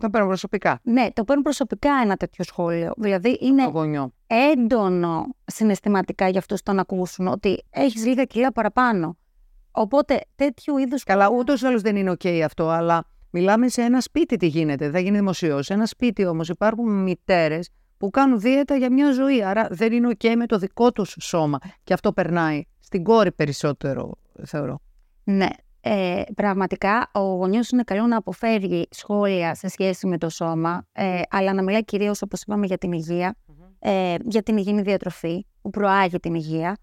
το 0.00 0.10
παίρνουν 0.10 0.28
προσωπικά. 0.28 0.80
Ναι, 0.82 1.06
το 1.12 1.24
παίρνουν 1.24 1.44
προσωπικά 1.44 1.90
ένα 2.02 2.16
τέτοιο 2.16 2.44
σχόλιο. 2.44 2.92
Δηλαδή 2.96 3.38
είναι 3.40 3.62
έντονο 4.26 5.26
συναισθηματικά 5.44 6.28
για 6.28 6.38
αυτούς 6.38 6.62
το 6.62 6.72
να 6.72 6.80
ακούσουν 6.80 7.26
ότι 7.26 7.64
έχεις 7.70 8.06
λίγα 8.06 8.24
κιλά 8.24 8.52
παραπάνω. 8.52 9.16
Οπότε 9.76 10.20
τέτοιου 10.36 10.78
είδους. 10.78 11.02
Καλά, 11.02 11.30
ούτως 11.30 11.62
ή 11.62 11.66
άλλως 11.66 11.82
δεν 11.82 11.96
είναι 11.96 12.10
OK 12.10 12.28
αυτό, 12.28 12.68
αλλά 12.68 13.04
μιλάμε 13.30 13.68
σε 13.68 13.82
ένα 13.82 14.00
σπίτι 14.00 14.36
τι 14.36 14.46
γίνεται. 14.46 14.90
Θα 14.90 14.98
γίνει 14.98 15.16
δημοσίως. 15.16 15.66
Σε 15.66 15.72
ένα 15.72 15.86
σπίτι 15.86 16.26
όμως 16.26 16.48
υπάρχουν 16.48 17.02
μητέρες 17.02 17.70
που 17.96 18.10
κάνουν 18.10 18.40
δίαιτα 18.40 18.76
για 18.76 18.92
μια 18.92 19.12
ζωή. 19.12 19.44
Άρα 19.44 19.66
δεν 19.70 19.92
είναι 19.92 20.08
OK 20.18 20.34
με 20.36 20.46
το 20.46 20.58
δικό 20.58 20.92
τους 20.92 21.16
σώμα. 21.20 21.58
Και 21.84 21.92
αυτό 21.92 22.12
περνάει 22.12 22.62
στην 22.80 23.02
κόρη 23.02 23.32
περισσότερο, 23.32 24.12
θεωρώ. 24.44 24.80
Ναι, 25.24 25.48
ε, 25.80 26.22
πραγματικά 26.34 27.10
ο 27.12 27.20
γονιός 27.20 27.68
είναι 27.68 27.82
καλό 27.82 28.06
να 28.06 28.16
αποφέρει 28.16 28.86
σχόλια 28.90 29.54
σε 29.54 29.68
σχέση 29.68 30.06
με 30.06 30.18
το 30.18 30.28
σώμα, 30.28 30.86
ε, 30.92 31.20
αλλά 31.30 31.52
να 31.52 31.62
μιλάει 31.62 31.84
κυρίως 31.84 32.22
όπως 32.22 32.42
είπαμε 32.42 32.66
για 32.66 32.78
την 32.78 32.92
υγεια 32.92 33.36
ε, 33.78 34.14
για 34.24 34.42
την 34.42 34.56
υγιεινή 34.56 34.82
διατροφή 34.82 35.46
που 35.62 35.70
προάγει 35.70 36.20
την 36.20 36.34
υγεία, 36.34 36.70
Ε, 36.70 36.76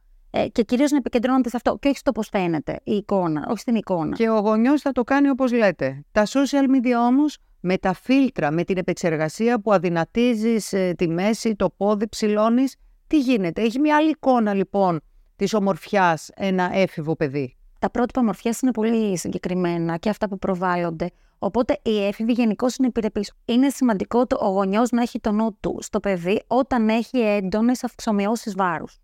και 0.51 0.63
κυρίως 0.63 0.91
να 0.91 0.97
επικεντρώνονται 0.97 1.49
σε 1.49 1.55
αυτό 1.55 1.77
και 1.79 1.87
όχι 1.87 1.97
στο 1.97 2.11
πώς 2.11 2.27
φαίνεται 2.31 2.79
η 2.83 2.95
εικόνα, 2.95 3.45
όχι 3.49 3.59
στην 3.59 3.75
εικόνα. 3.75 4.15
Και 4.15 4.29
ο 4.29 4.39
γονιός 4.39 4.81
θα 4.81 4.91
το 4.91 5.03
κάνει 5.03 5.29
όπως 5.29 5.51
λέτε. 5.51 6.03
Τα 6.11 6.25
social 6.25 6.65
media 6.75 7.07
όμως 7.07 7.37
με 7.59 7.77
τα 7.77 7.93
φίλτρα, 7.93 8.51
με 8.51 8.63
την 8.63 8.77
επεξεργασία 8.77 9.59
που 9.59 9.73
αδυνατίζεις 9.73 10.73
ε, 10.73 10.93
τη 10.97 11.07
μέση, 11.07 11.55
το 11.55 11.69
πόδι, 11.77 12.07
ψηλώνεις. 12.07 12.75
Τι 13.07 13.19
γίνεται; 13.19 13.61
Έχει 13.61 13.79
μια 13.79 13.95
άλλη 13.95 14.09
εικόνα 14.09 14.53
λοιπόν 14.53 15.01
της 15.35 15.53
ομορφιάς 15.53 16.29
ένα 16.35 16.69
έφηβο 16.73 17.15
παιδί. 17.15 17.55
Τα 17.79 17.89
πρότυπα 17.89 18.21
ομορφιάς 18.21 18.61
είναι 18.61 18.71
πολύ 18.71 19.17
συγκεκριμένα 19.17 19.97
και 19.97 20.09
αυτά 20.09 20.27
που 20.29 20.37
προβάλλονται. 20.37 21.09
Οπότε 21.39 21.79
η 21.83 22.05
έφηβη 22.05 22.31
γενικώς 22.31 22.75
είναι 22.75 22.87
επιρρεπή. 22.87 23.25
Είναι 23.45 23.69
σημαντικό 23.69 24.27
το, 24.27 24.37
ο 24.41 24.49
γονιός 24.49 24.89
να 24.89 25.01
έχει 25.01 25.19
το 25.19 25.31
νου 25.31 25.57
του 25.59 25.77
στο 25.81 25.99
παιδί 25.99 26.41
όταν 26.47 26.89
έχει 26.89 27.19
έντονες 27.19 27.83
αυξομοιώσεις 27.83 28.55
βάρους. 28.55 28.99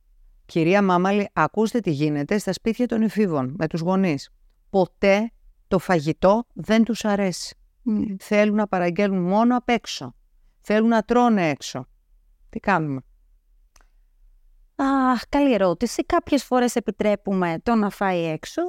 Κυρία 0.48 0.82
Μάμαλη, 0.82 1.30
ακούστε 1.34 1.80
τι 1.80 1.92
γίνεται 1.92 2.38
στα 2.38 2.54
σπίτια 2.54 2.88
των 2.88 3.02
εφήβων 3.02 3.56
με 3.58 3.68
τους 3.68 3.82
γονείς. 3.82 4.30
Ποτέ 4.70 5.32
το 5.68 5.80
φαγητό 5.80 6.44
δεν 6.54 6.84
τους 6.84 7.06
αρέσει. 7.06 7.58
Θέλουν 8.20 8.56
να 8.56 8.68
παραγγέλνουν 8.68 9.24
μόνο 9.24 9.58
απ' 9.58 9.70
έξω. 9.70 10.14
Θέλουν 10.62 10.88
να 10.90 11.02
τρώνε 11.02 11.50
έξω. 11.50 11.86
Τι 12.50 12.60
κάνουμε; 12.60 13.02
Αχ, 14.76 15.22
καλή 15.30 15.54
ερώτηση. 15.54 16.06
Κάποιες 16.06 16.44
φορές 16.44 16.76
επιτρέπουμε 16.76 17.60
το 17.64 17.76
να 17.76 17.90
φάει 17.90 18.24
έξω. 18.24 18.62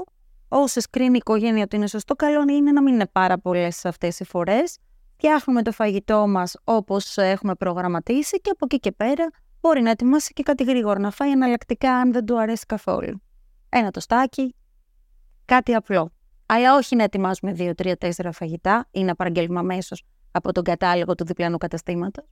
Όσες 0.48 0.90
κρίνει 0.90 1.14
η 1.14 1.16
οικογένεια 1.16 1.62
ότι 1.62 1.76
είναι 1.76 1.86
σωστό, 1.86 2.14
καλό 2.14 2.44
είναι 2.50 2.72
να 2.72 2.82
μην 2.82 2.94
είναι 2.94 3.06
πάρα 3.06 3.38
πολλές 3.38 3.84
αυτές 3.84 4.20
οι 4.20 4.24
φορές. 4.24 4.78
Φτιάχνουμε 5.12 5.62
το 5.62 5.72
φαγητό 5.72 6.26
μας 6.26 6.56
όπως 6.64 7.16
έχουμε 7.16 7.54
προγραμματίσει 7.54 8.40
και 8.40 8.50
από 8.50 8.64
εκεί 8.64 8.78
και 8.78 8.92
πέρα 8.92 9.30
μπορεί 9.60 9.80
να 9.80 9.90
ετοιμάσει 9.90 10.32
και 10.32 10.42
κάτι 10.42 10.64
γρήγορο 10.64 11.00
να 11.00 11.10
φάει 11.10 11.30
εναλλακτικά 11.30 11.94
αν 11.94 12.12
δεν 12.12 12.24
του 12.24 12.40
αρέσει 12.40 12.66
καθόλου. 12.66 13.22
Ένα 13.68 13.90
τοστάκι, 13.90 14.54
κάτι 15.44 15.74
απλό. 15.74 16.12
Αλλά 16.46 16.76
όχι 16.76 16.96
να 16.96 17.02
ετοιμάζουμε 17.02 17.52
δύο, 17.52 17.74
τρία, 17.74 17.96
τέσσερα 17.96 18.32
φαγητά 18.32 18.88
ή 18.90 19.04
να 19.04 19.14
παραγγέλνουμε 19.14 19.58
αμέσως 19.58 20.04
από 20.30 20.52
τον 20.52 20.64
κατάλογο 20.64 21.14
του 21.14 21.24
διπλανού 21.24 21.56
καταστήματος. 21.56 22.24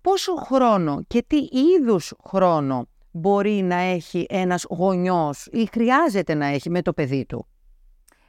Πόσο 0.00 0.34
χρόνο 0.34 1.02
και 1.06 1.24
τι 1.26 1.36
είδους 1.36 2.14
χρόνο 2.24 2.88
μπορεί 3.10 3.62
να 3.62 3.74
έχει 3.76 4.26
ένας 4.28 4.66
γονιός 4.70 5.46
ή 5.50 5.68
χρειάζεται 5.72 6.34
να 6.34 6.46
έχει 6.46 6.70
με 6.70 6.82
το 6.82 6.92
παιδί 6.92 7.26
του; 7.26 7.46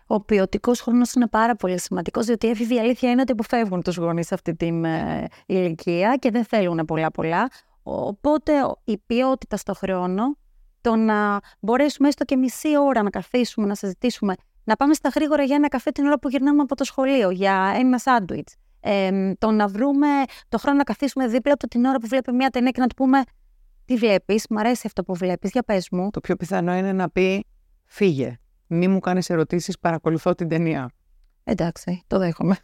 Ο 0.07 0.21
ποιοτικός 0.21 0.81
χρόνος 0.81 1.13
είναι 1.13 1.27
πάρα 1.27 1.55
πολύ 1.55 1.79
σημαντικός, 1.79 2.25
διότι 2.25 2.45
η 2.45 2.49
έφηβη 2.49 2.79
αλήθεια 2.79 3.11
είναι 3.11 3.21
ότι 3.21 3.31
αποφεύγουν 3.31 3.81
τους 3.81 3.97
γονείς 3.97 4.27
σε 4.27 4.33
αυτή 4.33 4.55
την 4.55 4.85
ε, 4.85 5.27
ηλικία 5.45 6.15
και 6.15 6.31
δεν 6.31 6.45
θέλουν 6.45 6.85
πολλά-πολλά. 6.85 7.49
Οπότε 7.91 8.53
η 8.83 8.97
ποιότητα 8.97 9.57
στο 9.57 9.73
χρόνο, 9.73 10.37
το 10.81 10.95
να 10.95 11.39
μπορέσουμε 11.59 12.07
έστω 12.07 12.25
και 12.25 12.35
μισή 12.35 12.77
ώρα 12.77 13.03
να 13.03 13.09
καθίσουμε, 13.09 13.67
να 13.67 13.75
συζητήσουμε, 13.75 14.33
να 14.63 14.75
πάμε 14.75 14.93
στα 14.93 15.09
γρήγορα 15.09 15.43
για 15.43 15.55
ένα 15.55 15.67
καφέ 15.67 15.91
την 15.91 16.05
ώρα 16.05 16.19
που 16.19 16.29
γυρνάμε 16.29 16.61
από 16.61 16.75
το 16.75 16.83
σχολείο, 16.83 17.29
για 17.29 17.73
ένα 17.77 17.97
σάντουιτς. 17.97 18.55
Ε, 18.79 19.33
το 19.37 19.51
να 19.51 19.67
βρούμε 19.67 20.07
το 20.49 20.57
χρόνο 20.57 20.77
να 20.77 20.83
καθίσουμε 20.83 21.27
δίπλα 21.27 21.53
από 21.53 21.67
την 21.67 21.85
ώρα 21.85 21.97
που 21.97 22.07
βλέπει 22.07 22.31
μια 22.31 22.49
ταινία 22.49 22.71
και 22.71 22.81
να 22.81 22.87
του 22.87 22.95
πούμε 22.95 23.21
Τι 23.85 23.95
βλέπεις, 23.95 24.45
Μ' 24.49 24.57
αρέσει 24.57 24.83
αυτό 24.85 25.03
που 25.03 25.15
βλέπεις, 25.15 25.51
για 25.51 25.63
πες 25.63 25.89
μου. 25.91 26.09
Το 26.09 26.19
πιο 26.19 26.35
πιθανό 26.35 26.73
είναι 26.75 26.93
να 26.93 27.09
πει 27.09 27.45
Φύγε. 27.85 28.39
Μη 28.67 28.87
μου 28.87 28.99
κάνεις 28.99 29.29
ερωτήσεις, 29.29 29.79
παρακολουθώ 29.79 30.35
την 30.35 30.47
ταινία. 30.47 30.91
Εντάξει, 31.43 32.03
το 32.07 32.17
δέχομαι. 32.17 32.57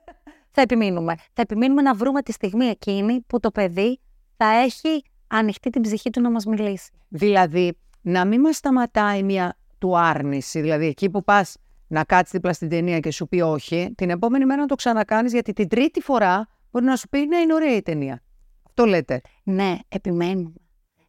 θα 0.54 0.60
επιμείνουμε. 0.60 1.14
Θα 1.32 1.42
επιμείνουμε 1.42 1.82
να 1.82 1.94
βρούμε 1.94 2.22
τη 2.22 2.32
στιγμή 2.32 2.64
εκείνη 2.64 3.20
που 3.20 3.40
το 3.40 3.50
παιδί 3.50 4.00
θα 4.36 4.46
έχει 4.46 5.02
ανοιχτή 5.26 5.70
την 5.70 5.82
ψυχή 5.82 6.10
του 6.10 6.20
να 6.20 6.30
μας 6.30 6.44
μιλήσει. 6.44 6.90
Δηλαδή, 7.08 7.78
να 8.00 8.24
μην 8.24 8.40
μας 8.40 8.56
σταματάει 8.56 9.22
μια 9.22 9.56
του 9.78 9.98
άρνηση. 9.98 10.60
Δηλαδή, 10.60 10.86
εκεί 10.86 11.10
που 11.10 11.24
πας 11.24 11.56
να 11.86 12.04
κάτσεις 12.04 12.32
δίπλα 12.32 12.52
στην 12.52 12.68
ταινία 12.68 13.00
και 13.00 13.10
σου 13.10 13.28
πει 13.28 13.40
όχι, 13.40 13.92
την 13.96 14.10
επόμενη 14.10 14.44
μέρα 14.44 14.60
να 14.60 14.66
το 14.66 14.74
ξανακάνεις, 14.74 15.32
γιατί 15.32 15.52
την 15.52 15.68
τρίτη 15.68 16.00
φορά 16.00 16.48
μπορεί 16.70 16.84
να 16.84 16.96
σου 16.96 17.08
πει 17.08 17.26
ναι, 17.26 17.36
είναι 17.36 17.54
ωραία 17.54 17.76
η 17.76 17.82
ταινία. 17.82 18.22
Αυτό 18.66 18.84
λέτε. 18.84 19.20
Ναι, 19.42 19.76
επιμένουμε. 19.88 20.54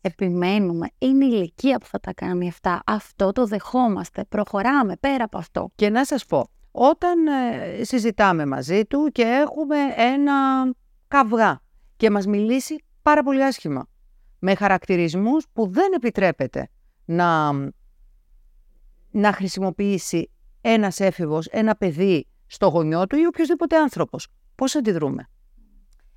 Επιμένουμε. 0.02 0.88
Είναι 0.98 1.26
η 1.26 1.30
ηλικία 1.32 1.78
που 1.78 1.86
θα 1.86 2.00
τα 2.00 2.14
κάνει 2.14 2.48
αυτά. 2.48 2.82
Αυτό 2.86 3.32
το 3.32 3.46
δεχόμαστε. 3.46 4.26
Προχωράμε 4.30 4.96
πέρα 5.00 5.24
από 5.24 5.38
αυτό. 5.38 5.72
Και 5.76 5.90
να 5.90 6.06
σας 6.06 6.26
πω, 6.26 6.50
όταν 6.72 7.28
ε, 7.28 7.84
συζητάμε 7.84 8.46
μαζί 8.46 8.86
του 8.86 9.10
και 9.12 9.22
έχουμε 9.22 9.78
ένα 9.96 10.34
καυγά 11.08 11.62
και 11.98 12.10
μας 12.10 12.26
μιλήσει 12.26 12.84
πάρα 13.08 13.24
πολύ 13.24 13.44
άσχημα. 13.44 13.88
Με 14.40 14.56
χαρακτηρισμούς 14.56 15.46
που 15.54 15.68
δεν 15.68 15.92
επιτρέπεται 15.94 16.70
να, 17.06 17.52
να 19.12 19.34
χρησιμοποιήσει 19.34 20.32
ένας 20.62 21.00
έφηβος, 21.00 21.46
ένα 21.46 21.76
παιδί 21.76 22.28
στο 22.46 22.68
γονιό 22.68 23.08
του 23.08 23.16
ή 23.16 23.26
οποιοδήποτε 23.26 23.78
άνθρωπος. 23.78 24.28
Πώς 24.56 24.76
αντιδρούμε; 24.76 25.30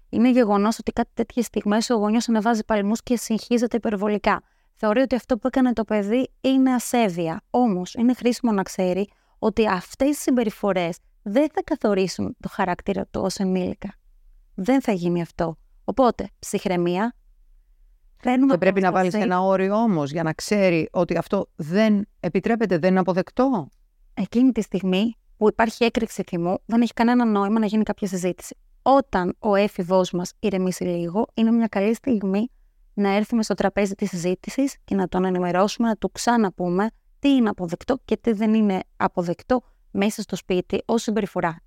Είναι 0.09 0.31
γεγονός 0.31 0.79
ότι 0.79 0.93
κάτι 0.93 1.11
τέτοιες 1.15 1.47
στιγμές 1.47 1.91
ο 1.91 1.95
γονιός 1.95 2.29
ανεβάζει 2.29 2.65
παλμούς 2.65 3.03
και 3.03 3.17
συγχύζεται 3.17 3.77
υπερβολικά. 3.77 4.43
Θεωρεί 4.75 5.01
ότι 5.01 5.15
αυτό 5.15 5.37
που 5.39 5.47
έκανε 5.47 5.73
το 5.73 5.85
παιδί 5.85 6.31
είναι 6.41 6.75
ασέβεια. 6.75 7.43
Όμως 7.51 7.95
είναι 7.95 8.15
χρήσιμο 8.15 8.53
να 8.53 8.63
ξέρει 8.63 9.09
ότι 9.39 9.69
αυτές 9.69 10.09
οι 10.09 10.21
συμπεριφορές 10.21 10.99
δεν 11.23 11.49
θα 11.53 11.63
καθορίσουν 11.63 12.37
το 12.41 12.49
χαρακτήρα 12.49 13.07
του 13.07 13.21
ως 13.21 13.37
ενήλικα. 13.37 13.95
Δεν 14.55 14.83
θα 14.83 14.93
γίνει 14.93 15.23
αυτό. 15.23 15.57
Οπότε, 15.91 16.29
ψυχραιμία. 16.39 17.15
Δεν 18.23 18.59
πρέπει 18.59 18.81
να 18.81 18.93
βάλεις 18.93 19.15
ένα 19.15 19.41
όριο 19.41 19.75
όμως 19.75 20.11
για 20.11 20.23
να 20.23 20.33
ξέρει 20.33 20.89
ότι 20.93 21.17
αυτό 21.17 21.49
δεν 21.57 22.07
επιτρέπεται, 22.21 22.79
δεν 22.79 22.91
είναι 22.91 23.01
αποδεκτό. 23.01 23.69
Εκείνη 24.15 24.53
τη 24.53 24.63
στιγμή 24.63 25.15
που 25.37 25.49
υπάρχει 25.49 25.85
έκρηξη 25.85 26.23
θυμού, 26.27 26.59
δεν 26.67 26.81
έχει 26.81 26.93
κανένα 26.93 27.25
νόημα 27.25 27.59
να 27.59 27.67
γίνει 27.67 27.83
κάποια 27.83 28.09
συζήτηση. 28.09 28.57
Όταν 28.83 29.37
ο 29.39 29.55
έφηβός 29.55 30.11
μας 30.11 30.33
ηρεμήσει 30.41 30.85
λίγο, 30.85 31.27
είναι 31.35 31.51
μια 31.51 31.67
καλή 31.67 31.95
στιγμή 31.95 32.51
να 32.95 33.11
έρθουμε 33.17 33.43
στο 33.43 33.55
τραπέζι 33.55 33.95
της 33.95 34.09
συζήτησης 34.09 34.77
και 34.85 34.95
να 34.95 35.09
τον 35.09 35.25
ενημερώσουμε, 35.25 35.89
να 35.89 35.97
του 35.97 36.11
ξαναπούμε 36.13 36.87
τι 37.19 37.29
είναι 37.29 37.49
αποδεκτό 37.49 37.99
και 38.05 38.17
τι 38.17 38.33
δεν 38.33 38.55
είναι 38.55 38.81
αποδεκτό 38.97 39.63
μέσα 39.91 40.23
στο 40.23 40.37
σπίτι 40.37 40.83
ως 40.85 41.03
συμπεριφορά. 41.03 41.61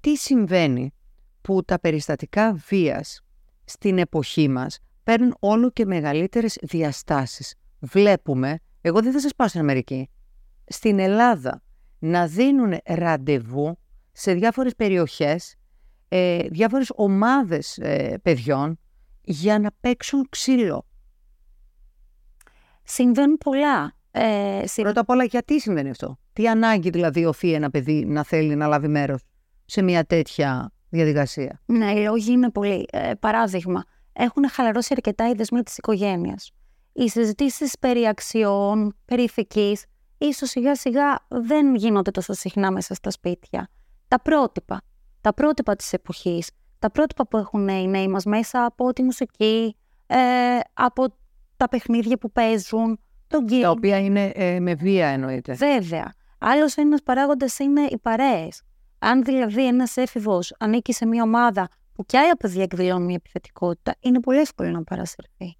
Τι 0.00 0.16
συμβαίνει 0.16 0.94
που 1.40 1.62
τα 1.64 1.80
περιστατικά 1.80 2.52
βίας 2.68 3.20
στην 3.66 3.98
εποχή 3.98 4.48
μας 4.48 4.78
παίρνουν 5.02 5.36
όλο 5.38 5.70
και 5.70 5.86
μεγαλύτερες 5.86 6.58
διαστάσεις. 6.62 7.54
Βλέπουμε, 7.78 8.58
εγώ 8.80 9.00
δεν 9.02 9.12
θα 9.12 9.20
σας 9.20 9.34
πάω 9.34 9.48
στην 9.48 9.60
Αμερική, 9.60 10.10
στην 10.66 10.98
Ελλάδα 10.98 11.62
να 11.98 12.26
δίνουν 12.26 12.78
ραντεβού 12.84 13.78
σε 14.12 14.32
διάφορες 14.32 14.74
περιοχές, 14.76 15.54
ε, 16.08 16.38
διάφορες 16.48 16.92
ομάδες 16.94 17.78
ε, 17.78 18.18
παιδιών 18.22 18.78
για 19.22 19.58
να 19.58 19.70
παίξουν 19.80 20.26
ξύλο. 20.28 20.86
Συμβαίνουν 22.82 23.36
πολλά. 23.36 23.96
Ε, 24.10 24.64
Πρώτα 24.74 25.00
απ' 25.00 25.08
όλα 25.08 25.24
γιατί 25.24 25.60
συμβαίνει 25.60 25.90
αυτό; 25.90 26.18
Τι 26.32 26.48
ανάγκη 26.48 26.90
δηλαδή 26.90 27.24
οθεί 27.24 27.52
ένα 27.52 27.70
παιδί 27.70 28.04
να 28.04 28.24
θέλει 28.24 28.54
να 28.54 28.66
λάβει 28.66 28.88
μέρος 28.88 29.22
σε 29.64 29.82
μια 29.82 30.04
τέτοια 30.04 30.72
διαδικασία. 30.96 31.62
Ναι, 31.66 31.92
οι 31.92 32.04
λόγοι 32.04 32.32
είναι 32.32 32.50
πολύ. 32.50 32.86
Ε, 32.92 33.12
παράδειγμα, 33.20 33.84
έχουν 34.12 34.48
χαλαρώσει 34.48 34.88
αρκετά 34.92 35.28
οι 35.28 35.32
δεσμοί 35.32 35.62
της 35.62 35.76
οικογένειας. 35.76 36.50
Οι 36.92 37.08
συζητήσεις 37.08 37.78
περί 37.78 38.06
αξιών, 38.06 38.96
περί 39.04 39.22
ηθικής, 39.22 39.84
ίσως 40.18 40.50
σιγά 40.50 40.74
σιγά 40.74 41.18
δεν 41.28 41.74
γίνονται 41.74 42.10
τόσο 42.10 42.32
συχνά 42.32 42.70
μέσα 42.70 42.94
στα 42.94 43.10
σπίτια. 43.10 43.70
Τα 44.08 44.20
πρότυπα. 44.20 44.80
Τα 45.20 45.34
πρότυπα 45.34 45.76
της 45.76 45.92
εποχής. 45.92 46.50
Τα 46.78 46.90
πρότυπα 46.90 47.26
που 47.26 47.36
έχουν 47.36 47.68
οι 47.68 47.88
νέοι 47.88 48.08
μας 48.08 48.24
μέσα 48.24 48.64
από 48.64 48.92
τη 48.92 49.02
μουσική, 49.02 49.76
ε, 50.06 50.16
από 50.72 51.06
τα 51.56 51.68
παιχνίδια 51.68 52.18
που 52.18 52.32
παίζουν, 52.32 53.00
τον 53.26 53.46
Τα 53.60 53.70
οποία 53.70 53.98
είναι 53.98 54.24
ε, 54.34 54.60
με 54.60 54.74
βία 54.74 55.06
εννοείται. 55.06 55.54
Βέβαια. 55.54 56.12
Άλλος 56.38 56.76
ένας 56.76 57.02
παράγοντας 57.02 57.58
είναι 57.58 57.80
οι 57.80 57.98
παρέες. 57.98 58.62
Αν 58.98 59.22
δηλαδή 59.22 59.66
ένας 59.66 59.96
έφηβος 59.96 60.54
ανήκει 60.58 60.92
σε 60.92 61.06
μια 61.06 61.22
ομάδα 61.22 61.68
που 61.92 62.04
και 62.04 62.18
άλλα 62.18 62.36
παιδιά 62.36 62.62
εκδηλώνουν 62.62 63.04
μια 63.04 63.14
επιθετικότητα, 63.14 63.94
είναι 64.00 64.20
πολύ 64.20 64.38
εύκολο 64.38 64.70
να 64.70 64.84
παρασυρθεί. 64.84 65.56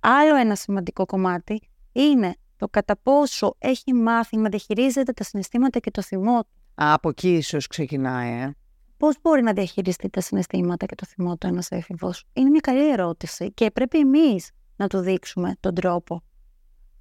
Άλλο 0.00 0.36
ένα 0.36 0.54
σημαντικό 0.54 1.06
κομμάτι 1.06 1.60
είναι 1.92 2.34
το 2.56 2.68
κατά 2.68 2.96
πόσο 2.96 3.54
έχει 3.58 3.92
μάθει 3.92 4.36
να 4.36 4.48
διαχειρίζεται 4.48 5.12
τα 5.12 5.24
συναισθήματα 5.24 5.78
και 5.78 5.90
το 5.90 6.02
θυμό 6.02 6.40
του. 6.40 6.50
Από 6.74 7.08
εκεί 7.08 7.34
ίσως 7.36 7.66
ξεκινάει, 7.66 8.42
ε. 8.42 8.50
Πώς 8.96 9.16
μπορεί 9.22 9.42
να 9.42 9.52
διαχειριστεί 9.52 10.08
τα 10.08 10.20
συναισθήματα 10.20 10.86
και 10.86 10.94
το 10.94 11.06
θυμό 11.06 11.36
του 11.36 11.46
ένας 11.46 11.70
έφηβος, 11.70 12.24
Είναι 12.32 12.50
μια 12.50 12.60
καλή 12.60 12.90
ερώτηση 12.90 13.52
και 13.52 13.70
πρέπει 13.70 13.98
εμείς 13.98 14.50
να 14.76 14.86
του 14.86 14.98
δείξουμε 14.98 15.56
τον 15.60 15.74
τρόπο. 15.74 16.22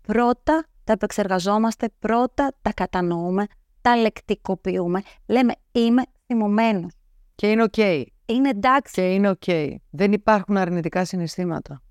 Πρώτα 0.02 0.66
τα 0.84 0.94
επεξεργαζόμαστε, 0.94 1.90
πρώτα 2.00 2.56
τα 2.62 2.74
κατανοούμε, 2.74 3.46
τα 3.88 3.96
λεκτικοποιούμε. 3.96 5.02
Λέμε 5.26 5.54
είμαι 5.72 6.02
θυμωμένος. 6.26 6.92
Και 7.36 7.52
είναι 7.52 7.64
οκ. 7.64 7.78
Είναι 8.26 8.50
εντάξει. 8.50 8.94
Και 8.94 9.14
είναι 9.14 9.30
οκ. 9.30 9.44
Δεν 9.90 10.12
υπάρχουν 10.12 10.58
αρνητικά 10.58 11.06
συναισθήματα. 11.06 11.82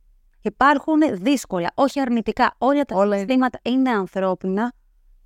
Υπάρχουν 0.40 1.00
δύσκολα, 1.12 1.70
όχι 1.74 2.00
αρνητικά. 2.00 2.54
Όλα 2.58 2.84
τα 2.84 2.96
Όλα- 2.96 3.16
συναισθήματα 3.18 3.58
είναι 3.62 3.90
ανθρώπινα 3.90 4.72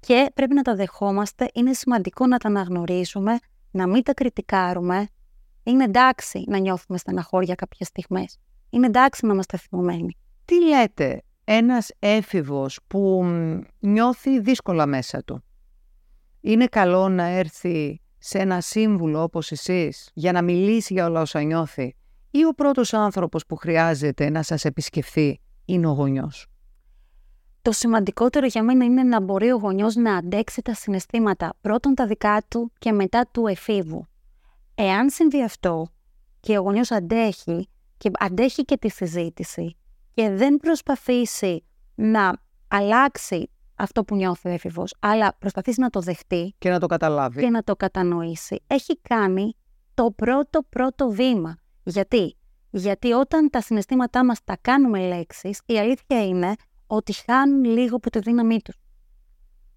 και 0.00 0.30
πρέπει 0.34 0.54
να 0.54 0.62
τα 0.62 0.74
δεχόμαστε. 0.74 1.48
Είναι 1.54 1.72
σημαντικό 1.72 2.26
να 2.26 2.38
τα 2.38 2.48
αναγνωρίσουμε, 2.48 3.38
να 3.70 3.86
μην 3.86 4.02
τα 4.02 4.14
κριτικάρουμε. 4.14 5.06
Είναι 5.62 5.84
εντάξει 5.84 6.44
να 6.46 6.58
νιώθουμε 6.58 6.98
στεναχώρια 6.98 7.54
κάποιες 7.54 7.88
στιγμές. 7.88 8.38
Είναι 8.70 8.86
εντάξει 8.86 9.26
να 9.26 9.32
είμαστε 9.32 9.56
θυμωμένοι. 9.56 10.16
Τι 10.44 10.64
λέτε, 10.64 11.22
ένας 11.44 11.90
έφηβος 11.98 12.78
που 12.86 13.22
μ, 13.24 13.58
νιώθει 13.78 14.40
δύσκολα 14.40 14.86
μέσα 14.86 15.22
του, 15.24 15.44
είναι 16.40 16.66
καλό 16.66 17.08
να 17.08 17.24
έρθει 17.24 18.00
σε 18.18 18.38
ένα 18.38 18.60
σύμβουλο 18.60 19.22
όπως 19.22 19.50
εσείς 19.50 20.10
για 20.14 20.32
να 20.32 20.42
μιλήσει 20.42 20.92
για 20.92 21.06
όλα 21.06 21.20
όσα 21.20 21.42
νιώθει 21.42 21.94
ή 22.30 22.44
ο 22.44 22.50
πρώτος 22.50 22.92
άνθρωπος 22.92 23.46
που 23.46 23.56
χρειάζεται 23.56 24.30
να 24.30 24.42
σας 24.42 24.64
επισκεφθεί 24.64 25.40
είναι 25.64 25.86
ο 25.86 25.90
γονιός; 25.90 26.46
Το 27.62 27.72
σημαντικότερο 27.72 28.46
για 28.46 28.62
μένα 28.62 28.84
είναι 28.84 29.02
να 29.02 29.20
μπορεί 29.20 29.50
ο 29.50 29.56
γονιός 29.56 29.94
να 29.94 30.16
αντέξει 30.16 30.62
τα 30.62 30.74
συναισθήματα 30.74 31.54
πρώτον 31.60 31.94
τα 31.94 32.06
δικά 32.06 32.42
του 32.48 32.72
και 32.78 32.92
μετά 32.92 33.28
του 33.32 33.46
εφήβου. 33.46 34.06
Εάν 34.74 35.10
συμβεί 35.10 35.42
αυτό 35.42 35.88
και 36.40 36.58
ο 36.58 36.62
γονιός 36.62 36.90
αντέχει 36.90 37.68
και 37.96 38.10
αντέχει 38.18 38.64
και 38.64 38.76
τη 38.76 38.90
συζήτηση 38.90 39.76
και 40.14 40.30
δεν 40.30 40.56
προσπαθήσει 40.56 41.64
να 41.94 42.32
αλλάξει 42.68 43.50
αυτό 43.80 44.04
που 44.04 44.16
νιώθει 44.16 44.48
ο 44.48 44.52
έφηβος, 44.52 44.94
αλλά 44.98 45.36
προσπαθήσει 45.38 45.80
να 45.80 45.90
το 45.90 46.00
δεχτεί 46.00 46.54
Και 46.58 46.70
να 46.70 46.80
το 46.80 46.86
καταλάβει. 46.86 47.40
και 47.40 47.50
να 47.50 47.62
το 47.62 47.76
κατανοήσει, 47.76 48.62
έχει 48.66 49.00
κάνει 49.00 49.54
το 49.94 50.10
πρώτο 50.16 50.60
πρώτο 50.68 51.10
βήμα. 51.10 51.56
Γιατί; 51.82 52.36
Γιατί 52.70 53.12
όταν 53.12 53.50
τα 53.50 53.60
συναισθήματά 53.60 54.24
μας 54.24 54.44
τα 54.44 54.56
κάνουμε 54.60 54.98
λέξεις, 54.98 55.60
η 55.66 55.78
αλήθεια 55.78 56.26
είναι 56.26 56.54
ότι 56.86 57.12
χάνουν 57.12 57.64
λίγο 57.64 57.96
από 57.96 58.10
τη 58.10 58.18
δύναμή 58.18 58.60
τους. 58.62 58.74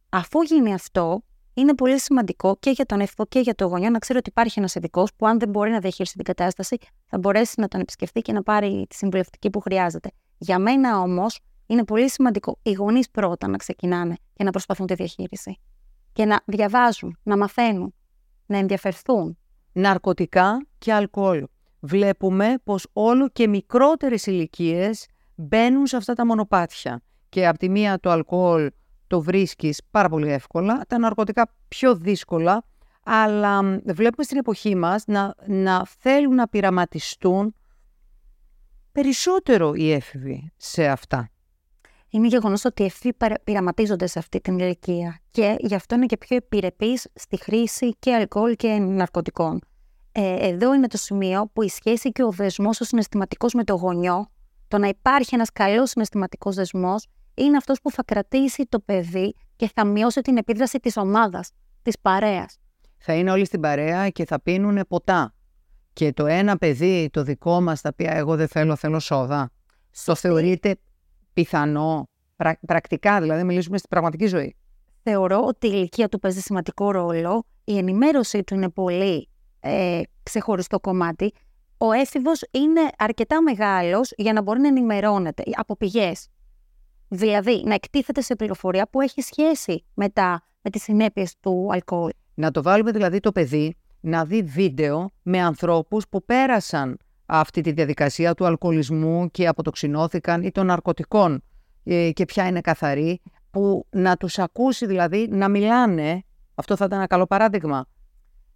Αφού 0.10 0.42
γίνει 0.42 0.74
αυτό, 0.74 1.24
είναι 1.54 1.76
πολύ 1.76 2.00
σημαντικό 2.00 2.56
και 2.60 2.70
για 2.70 2.86
τον 2.86 3.00
έφηβο 3.00 3.26
και 3.26 3.40
για 3.40 3.56
το 3.56 3.66
γονιό 3.66 3.90
να 3.90 4.00
ξέρει 4.00 4.20
ότι 4.20 4.30
υπάρχει 4.30 4.60
ένας 4.60 4.76
ειδικός 4.76 5.10
που, 5.16 5.28
αν 5.28 5.40
δεν 5.40 5.50
μπορεί 5.50 5.72
να 5.72 5.80
διαχειριστεί 5.80 6.16
την 6.16 6.26
κατάσταση, 6.26 6.78
θα 7.06 7.18
μπορέσει 7.18 7.54
να 7.58 7.68
τον 7.68 7.80
επισκεφτεί 7.82 8.22
και 8.22 8.34
να 8.34 8.44
πάρει 8.44 8.86
τη 8.90 8.96
συμβουλευτική 8.96 9.50
που 9.50 9.60
χρειάζεται. 9.60 10.10
Για 10.38 10.60
μένα 10.60 11.00
όμως, 11.00 11.40
είναι 11.66 11.84
πολύ 11.84 12.10
σημαντικό 12.10 12.60
οι 12.62 12.72
γονείς 12.72 13.10
πρώτα 13.10 13.48
να 13.48 13.58
ξεκινάνε 13.58 14.16
και 14.34 14.44
να 14.44 14.52
προσπαθούν 14.52 14.88
τη 14.88 14.94
διαχείριση. 14.94 15.60
Και 16.12 16.26
να 16.26 16.42
διαβάζουν, 16.46 17.18
να 17.24 17.38
μαθαίνουν, 17.38 17.94
να 18.46 18.58
ενδιαφερθούν. 18.58 19.38
Ναρκωτικά 19.72 20.66
και 20.78 20.94
αλκοόλ. 20.94 21.46
Βλέπουμε 21.80 22.56
πως 22.64 22.88
όλο 22.94 23.30
και 23.30 23.48
μικρότερες 23.48 24.26
ηλικίες 24.26 25.08
μπαίνουν 25.36 25.88
σε 25.88 25.98
αυτά 25.98 26.14
τα 26.14 26.26
μονοπάτια. 26.26 27.02
Και 27.30 27.48
από 27.48 27.58
τη 27.58 27.70
μία 27.70 28.00
το 28.00 28.10
αλκοόλ 28.10 28.72
το 29.08 29.22
βρίσκεις 29.22 29.82
πάρα 29.92 30.10
πολύ 30.10 30.32
εύκολα, 30.32 30.82
τα 30.88 30.98
ναρκωτικά 30.98 31.54
πιο 31.68 31.96
δύσκολα, 31.96 32.66
αλλά 33.04 33.64
μ, 33.64 33.78
βλέπουμε 33.86 34.24
στην 34.24 34.38
εποχή 34.38 34.76
μας 34.76 35.04
να, 35.06 35.36
να 35.48 35.86
θέλουν 35.86 36.36
να 36.36 36.48
πειραματιστούν 36.48 37.56
περισσότερο 38.92 39.74
οι 39.74 39.92
έφηβοι 39.92 40.52
σε 40.58 40.88
αυτά. 40.88 41.33
Είναι 42.14 42.28
γεγονός 42.28 42.66
ότι 42.66 42.82
οι 42.82 42.86
ευθύ 42.86 43.10
πειραματίζονται 43.44 44.08
σε 44.08 44.20
αυτή 44.20 44.40
την 44.42 44.60
ηλικία 44.60 45.20
και 45.32 45.56
γι' 45.60 45.76
αυτό 45.76 45.96
είναι 45.96 46.06
και 46.06 46.18
πιο 46.18 46.36
επιρρεπείς 46.36 47.08
στη 47.14 47.38
χρήση 47.38 47.96
και 48.00 48.14
αλκοόλ 48.14 48.56
και 48.56 48.68
ναρκωτικών. 48.68 49.62
Ε, 50.12 50.48
εδώ 50.48 50.74
είναι 50.74 50.88
το 50.88 50.98
σημείο 50.98 51.50
που 51.54 51.64
η 51.64 51.70
σχέση 51.70 52.12
και 52.12 52.24
ο 52.24 52.32
δεσμός 52.32 52.82
ο 52.82 52.84
συναισθηματικός 52.84 53.54
με 53.54 53.64
το 53.64 53.76
γονιό, 53.76 54.32
το 54.68 54.78
να 54.78 54.88
υπάρχει 54.88 55.36
ένας 55.36 55.52
καλός 55.52 55.90
συναισθηματικός 55.90 56.56
δεσμός, 56.56 57.08
είναι 57.34 57.58
αυτός 57.58 57.82
που 57.82 57.92
θα 57.92 58.04
κρατήσει 58.04 58.66
το 58.70 58.80
παιδί 58.80 59.36
και 59.56 59.70
θα 59.74 59.86
μειώσει 59.86 60.22
την 60.22 60.38
επίδραση 60.38 60.80
της 60.80 60.98
ομάδας, 60.98 61.52
της 61.82 62.00
παρέας. 62.02 62.58
Θα 62.98 63.14
είναι 63.14 63.32
όλοι 63.32 63.46
στην 63.46 63.60
παρέα 63.60 64.10
και 64.10 64.26
θα 64.26 64.42
πίνουν 64.42 64.80
ποτά. 64.88 65.34
Και 65.94 66.14
το 66.14 66.26
ένα 66.26 66.58
παιδί, 66.58 67.10
το 67.12 67.24
δικό 67.24 67.62
μας, 67.62 67.82
θα 67.82 67.94
πει 67.94 68.08
«Α, 68.08 68.18
εγώ 68.18 68.36
δεν 68.36 68.48
θέλω, 68.48 68.76
θέλω 68.76 69.00
σόδα. 69.00 69.52
Το 70.06 70.16
θεωρείτε 70.16 70.78
πιθανό, 71.34 72.10
πρα- 72.36 72.60
πρακτικά 72.66 73.22
δηλαδή, 73.22 73.44
μιλήσουμε 73.44 73.78
στην 73.78 73.90
πραγματική 73.90 74.26
ζωή. 74.26 74.56
θεωρώ 75.04 75.42
ότι 75.46 75.68
η 75.68 75.72
ηλικία 75.74 76.10
του 76.10 76.20
παίζει 76.20 76.40
σημαντικό 76.40 76.92
ρόλο. 76.92 77.46
Η 77.64 77.78
ενημέρωσή 77.78 78.44
του 78.44 78.54
είναι 78.54 78.70
πολύ 78.70 79.30
ε, 79.60 80.02
ξεχωριστό 80.24 80.80
κομμάτι. 80.80 81.34
Ο 81.78 81.92
έφηβος 81.92 82.42
είναι 82.52 82.82
αρκετά 82.98 83.42
μεγάλος 83.42 84.12
για 84.18 84.34
να 84.34 84.42
μπορεί 84.42 84.60
να 84.60 84.68
ενημερώνεται 84.68 85.44
από 85.56 85.78
πηγές. 85.78 86.28
Δηλαδή, 87.08 87.64
να 87.66 87.74
εκτίθεται 87.74 88.22
σε 88.22 88.36
πληροφορία 88.36 88.88
που 88.90 89.02
έχει 89.02 89.22
σχέση 89.22 89.86
με, 89.94 90.10
τα, 90.10 90.44
με 90.62 90.70
τις 90.70 90.84
συνέπειες 90.84 91.36
του 91.40 91.68
αλκοόλ. 91.72 92.10
Να 92.34 92.52
το 92.52 92.62
βάλουμε 92.62 92.92
δηλαδή 92.92 93.20
το 93.20 93.32
παιδί 93.32 93.76
να 94.00 94.26
δει 94.26 94.44
βίντεο 94.44 95.10
με 95.22 95.40
ανθρώπους 95.42 96.08
που 96.10 96.26
πέρασαν 96.26 96.98
αυτή 97.26 97.62
τη 97.62 97.72
διαδικασία 97.72 98.34
του 98.34 98.46
αλκοολισμού 98.46 99.32
και 99.32 99.48
αποτοξινώθηκαν 99.48 100.42
ή 100.44 100.52
των 100.52 100.66
ναρκωτικών 100.66 101.44
ε, 101.84 102.12
και 102.12 102.26
ποια 102.26 102.48
είναι 102.48 102.62
καθαρή, 102.62 103.22
που 103.52 103.86
να 103.90 104.18
τους 104.18 104.40
ακούσει 104.40 104.86
δηλαδή 104.86 105.28
να 105.32 105.50
μιλάνε, 105.50 106.24
αυτό 106.56 106.76
θα 106.76 106.86
ήταν 106.86 106.98
ένα 106.98 107.08
καλό 107.08 107.26
παράδειγμα. 107.26 107.86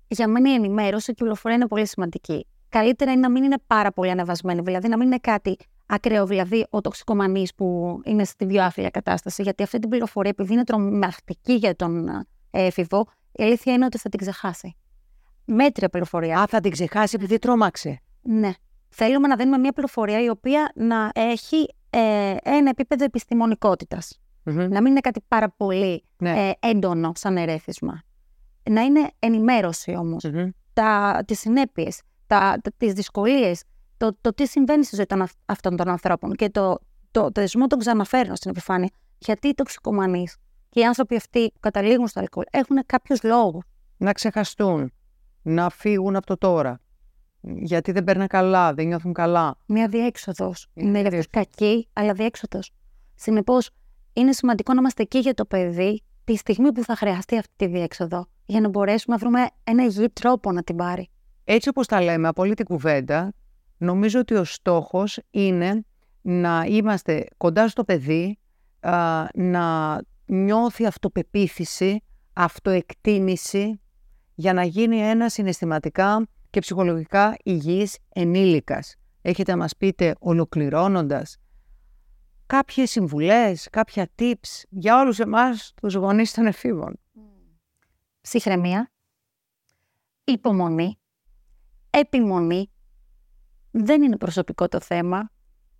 Για 0.07 0.27
μένα 0.27 0.51
η 0.51 0.53
ενημέρωση 0.53 1.05
και 1.05 1.11
η 1.11 1.15
πληροφορία 1.15 1.57
είναι 1.57 1.67
πολύ 1.67 1.87
σημαντική. 1.87 2.47
Καλύτερα 2.69 3.11
είναι 3.11 3.19
να 3.19 3.29
μην 3.29 3.43
είναι 3.43 3.55
πάρα 3.67 3.91
πολύ 3.91 4.11
ανεβασμένη, 4.11 4.61
δηλαδή 4.61 4.87
να 4.87 4.97
μην 4.97 5.07
είναι 5.07 5.17
κάτι 5.17 5.57
ακραίο, 5.85 6.25
δηλαδή 6.25 6.65
ο 6.69 6.81
τοξικομανής 6.81 7.55
που 7.55 7.99
είναι 8.05 8.23
στη 8.23 8.45
βιοάφιλια 8.45 8.89
κατάσταση, 8.89 9.41
γιατί 9.41 9.63
αυτή 9.63 9.79
την 9.79 9.89
πληροφορία, 9.89 10.29
επειδή 10.29 10.53
είναι 10.53 10.63
τρομακτική 10.63 11.53
για 11.53 11.75
τον 11.75 12.07
ε, 12.07 12.25
έφηβο, 12.51 13.05
η 13.31 13.43
αλήθεια 13.43 13.73
είναι 13.73 13.85
ότι 13.85 13.97
θα 13.97 14.09
την 14.09 14.19
ξεχάσει. 14.19 14.75
Μέτρια 15.45 15.89
πληροφορία. 15.89 16.39
Α, 16.39 16.47
θα 16.47 16.59
την 16.59 16.71
ξεχάσει 16.71 17.15
επειδή 17.15 17.39
τρόμαξε. 17.39 18.01
Ναι. 18.29 18.51
Θέλουμε 18.89 19.27
να 19.27 19.35
δίνουμε 19.35 19.57
μια 19.57 19.71
πληροφορία 19.71 20.23
η 20.23 20.29
οποία 20.29 20.71
να 20.75 21.09
έχει 21.13 21.73
ε, 21.89 22.35
ένα 22.43 22.69
επίπεδο 22.69 23.03
επιστημονικότητας. 23.03 24.19
Μμμ. 24.43 24.55
Να 24.57 24.81
μην 24.81 24.85
είναι 24.91 24.99
κάτι 24.99 25.21
πάρα 25.27 25.49
πολύ 25.49 26.03
Ναι. 26.17 26.47
ε, 26.49 26.53
έντονο 26.59 27.11
σαν 27.15 27.37
ερέθισμα. 27.37 28.01
Να 28.69 28.81
είναι 28.81 29.09
ενημέρωση 29.19 29.95
όμως. 29.95 30.23
Μμμ. 30.23 30.49
Τα, 30.73 31.21
τις 31.27 31.39
συνέπειες, 31.39 32.01
τα, 32.27 32.59
τα, 32.61 32.71
τις 32.77 32.93
δυσκολίες, 32.93 33.63
το, 33.97 34.17
το 34.21 34.33
τι 34.33 34.47
συμβαίνει 34.47 34.83
στη 34.85 34.95
ζωή 34.95 35.05
των, 35.05 35.21
αυ- 35.21 35.37
αυτών 35.45 35.75
των 35.75 35.87
ανθρώπων 35.89 36.33
και 36.35 36.49
το, 36.49 36.77
το, 37.11 37.21
το 37.31 37.41
δεσμό 37.41 37.67
τον 37.67 37.79
ξαναφέρνω 37.79 38.35
στην 38.35 38.51
επιφάνεια. 38.51 38.89
Γιατί 39.17 39.47
οι 39.47 39.53
τοξικομανείς 39.53 40.35
και 40.69 40.79
οι 40.79 40.83
άνθρωποι 40.85 41.15
αυτοί 41.15 41.51
που 41.51 41.59
καταλήγουν 41.59 42.07
στο 42.07 42.19
αλκοόλ 42.19 42.45
έχουν 42.51 42.79
κάποιους 42.85 43.23
λόγους. 43.23 43.63
να 43.97 44.11
ξεχαστούν, 44.11 44.93
να 45.41 45.69
φύγουν 45.69 46.15
από 46.15 46.25
το 46.25 46.37
τώρα. 46.37 46.79
Γιατί 47.55 47.91
δεν 47.91 48.03
παίρνουν 48.03 48.27
καλά, 48.27 48.73
δεν 48.73 48.87
νιώθουν 48.87 49.13
καλά. 49.13 49.57
Μια 49.65 49.87
διέξοδος. 49.87 50.67
Είναι 50.73 50.87
Είναι 50.87 50.99
διέξοδος. 51.09 51.27
κακή, 51.29 51.87
αλλά 51.93 52.13
διέξοδος. 52.13 52.71
Συνεπώς, 53.15 53.69
είναι 54.13 54.31
σημαντικό 54.31 54.73
να 54.73 54.79
είμαστε 54.79 55.01
εκεί 55.01 55.19
για 55.19 55.33
το 55.33 55.45
παιδί 55.45 56.01
τη 56.23 56.35
στιγμή 56.35 56.71
που 56.71 56.83
θα 56.83 56.95
χρειαστεί 56.95 57.37
αυτή 57.37 57.53
τη 57.55 57.65
διέξοδο, 57.67 58.27
για 58.45 58.61
να 58.61 58.69
μπορέσουμε 58.69 59.15
να 59.15 59.21
βρούμε 59.21 59.47
ένα 59.63 59.83
υγιή 59.83 60.09
τρόπο 60.09 60.51
να 60.51 60.63
την 60.63 60.75
πάρει. 60.75 61.09
Έτσι 61.43 61.69
όπως 61.69 61.87
τα 61.87 62.01
λέμε 62.01 62.27
από 62.27 62.41
όλη 62.41 62.53
την 62.53 62.65
κουβέντα, 62.65 63.33
νομίζω 63.77 64.19
ότι 64.19 64.33
ο 64.33 64.43
στόχος 64.43 65.19
είναι 65.31 65.85
να 66.21 66.63
είμαστε 66.67 67.25
κοντά 67.37 67.67
στο 67.67 67.83
παιδί, 67.83 68.37
α, 68.79 69.25
να 69.33 69.97
νιώθει 70.25 70.85
αυτοπεποίθηση, 70.85 72.03
αυτοεκτίμηση, 72.33 73.79
για 74.35 74.53
να 74.53 74.63
γίνει 74.63 74.97
ένας 74.97 75.33
συναισθηματικά 75.33 76.27
και 76.49 76.59
ψυχολογικά 76.59 77.37
υγιής 77.43 77.97
ενήλικας. 78.09 78.95
Έχετε 79.21 79.51
να 79.51 79.57
μας 79.57 79.77
πείτε 79.77 80.15
ολοκληρώνοντας 80.19 81.37
κάποιες 82.47 82.91
συμβουλές, 82.91 83.67
κάποια 83.71 84.09
tips 84.19 84.63
για 84.69 84.99
όλους 84.99 85.19
εμάς 85.19 85.73
τους 85.81 85.93
γονείς 85.93 86.33
των 86.33 86.45
εφήβων. 86.45 86.99
Ψυχραιμία, 88.21 88.91
υπομονή, 90.23 90.99
επιμονή. 91.89 92.71
Δεν 93.71 94.01
είναι 94.01 94.17
προσωπικό 94.17 94.67
το 94.67 94.79
θέμα. 94.79 95.29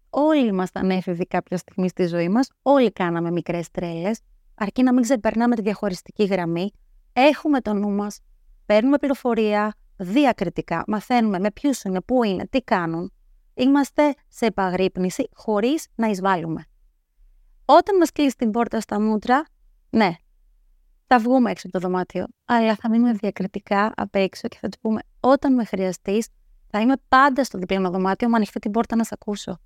Όλοι 0.10 0.48
ήμασταν 0.48 0.90
έφηβοι 0.90 1.26
κάποια 1.26 1.58
στιγμή 1.58 1.90
στη 1.90 2.06
ζωή 2.06 2.30
μας. 2.30 2.50
Όλοι 2.62 2.92
κάναμε 2.92 3.32
μικρές 3.32 3.72
τρέλες. 3.72 4.20
Αρκεί 4.56 4.84
να 4.84 4.94
μην 4.94 5.04
ξεπερνάμε 5.04 5.56
τη 5.56 5.62
διαχωριστική 5.62 6.24
γραμμή. 6.24 6.72
Έχουμε 7.14 7.62
το 7.62 7.74
νου 7.74 7.92
μας. 7.92 8.20
Παίρνουμε 8.66 8.98
πληροφορία 8.98 9.74
διακριτικά. 9.98 10.84
Μαθαίνουμε 10.88 11.40
με 11.40 11.52
ποιους 11.52 11.82
είναι, 11.82 12.02
πού 12.02 12.24
είναι, 12.24 12.48
τι 12.48 12.62
κάνουν. 12.62 13.12
Είμαστε 13.54 14.14
σε 14.28 14.46
επαγρύπνηση 14.46 15.30
χωρίς 15.34 15.88
να 15.96 16.08
εισβάλλουμε. 16.08 16.66
Όταν 17.66 17.98
μας 17.98 18.12
κλείσει 18.12 18.36
την 18.36 18.52
πόρτα 18.52 18.80
στα 18.80 19.02
μούτρα, 19.02 19.46
ναι, 19.90 20.12
θα 21.08 21.20
βγούμε 21.20 21.52
έξω 21.52 21.68
από 21.68 21.80
το 21.80 21.88
δωμάτιο, 21.88 22.26
αλλά 22.46 22.76
θα 22.76 22.90
μείνουμε 22.90 23.12
διακριτικά 23.12 23.94
απ' 23.96 24.16
έξω 24.16 24.48
και 24.48 24.58
θα 24.62 24.70
του 24.70 24.80
πούμε: 24.80 25.00
Όταν 25.20 25.54
με 25.54 25.66
χρειαστείς, 25.66 26.28
θα 26.68 26.80
είμαι 26.80 26.96
πάντα 27.08 27.44
στο 27.44 27.58
διπλανό 27.58 27.90
δωμάτιο, 27.90 28.30
μου 28.30 28.36
ανοιχτεί 28.36 28.60
την 28.60 28.72
πόρτα 28.72 28.96
να 28.96 29.04
σε 29.04 29.10
ακούσω. 29.14 29.60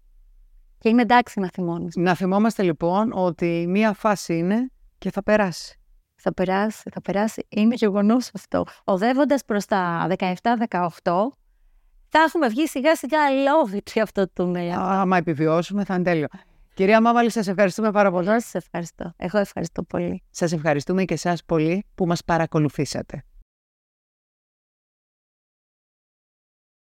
Και 0.78 0.90
είναι 0.90 1.02
εντάξει 1.02 1.40
να 1.40 1.50
θυμώνεις. 1.50 1.96
Να 1.96 2.16
θυμόμαστε 2.16 2.64
λοιπόν 2.64 3.12
ότι 3.14 3.66
μία 3.68 3.94
φάση 3.94 4.38
είναι 4.38 4.72
και 4.98 5.12
θα 5.12 5.24
περάσει. 5.24 5.81
Θα 6.24 6.34
περάσει, 6.34 6.90
θα 6.92 7.02
περάσει. 7.02 7.46
Είναι 7.50 7.76
γεγονός 7.76 8.30
αυτό. 8.34 8.66
Οδεύοντας 8.84 9.46
προς 9.46 9.66
τα 9.66 10.08
17-18, 10.10 11.38
θα 12.10 12.20
έχουμε 12.20 12.48
βγει 12.48 12.68
σιγά 12.68 12.96
σιγά 12.96 13.30
λόβιτ 13.30 13.90
για 13.94 14.04
αυτό 14.04 14.22
το 14.22 14.32
τούνελ. 14.34 14.72
Άμα 14.72 15.18
επιβιώσουμε, 15.18 15.84
θα 15.84 15.94
είναι 15.94 16.04
τέλειο. 16.04 16.28
Κυρία 16.74 17.02
Μάβαλη, 17.02 17.32
σας 17.32 17.48
ευχαριστούμε 17.48 17.92
πάρα 17.92 18.12
πολύ. 18.12 18.28
Εγώ 18.28 18.40
σας 18.40 18.54
ευχαριστώ. 18.54 19.14
Εγώ 19.18 19.38
ευχαριστώ 19.38 19.84
πολύ. 19.84 20.24
Σας 20.30 20.52
ευχαριστούμε 20.52 21.04
και 21.04 21.14
εσάς 21.14 21.44
πολύ 21.46 21.86
που 21.96 22.06
μας 22.06 22.24
παρακολουθήσατε. 22.24 23.24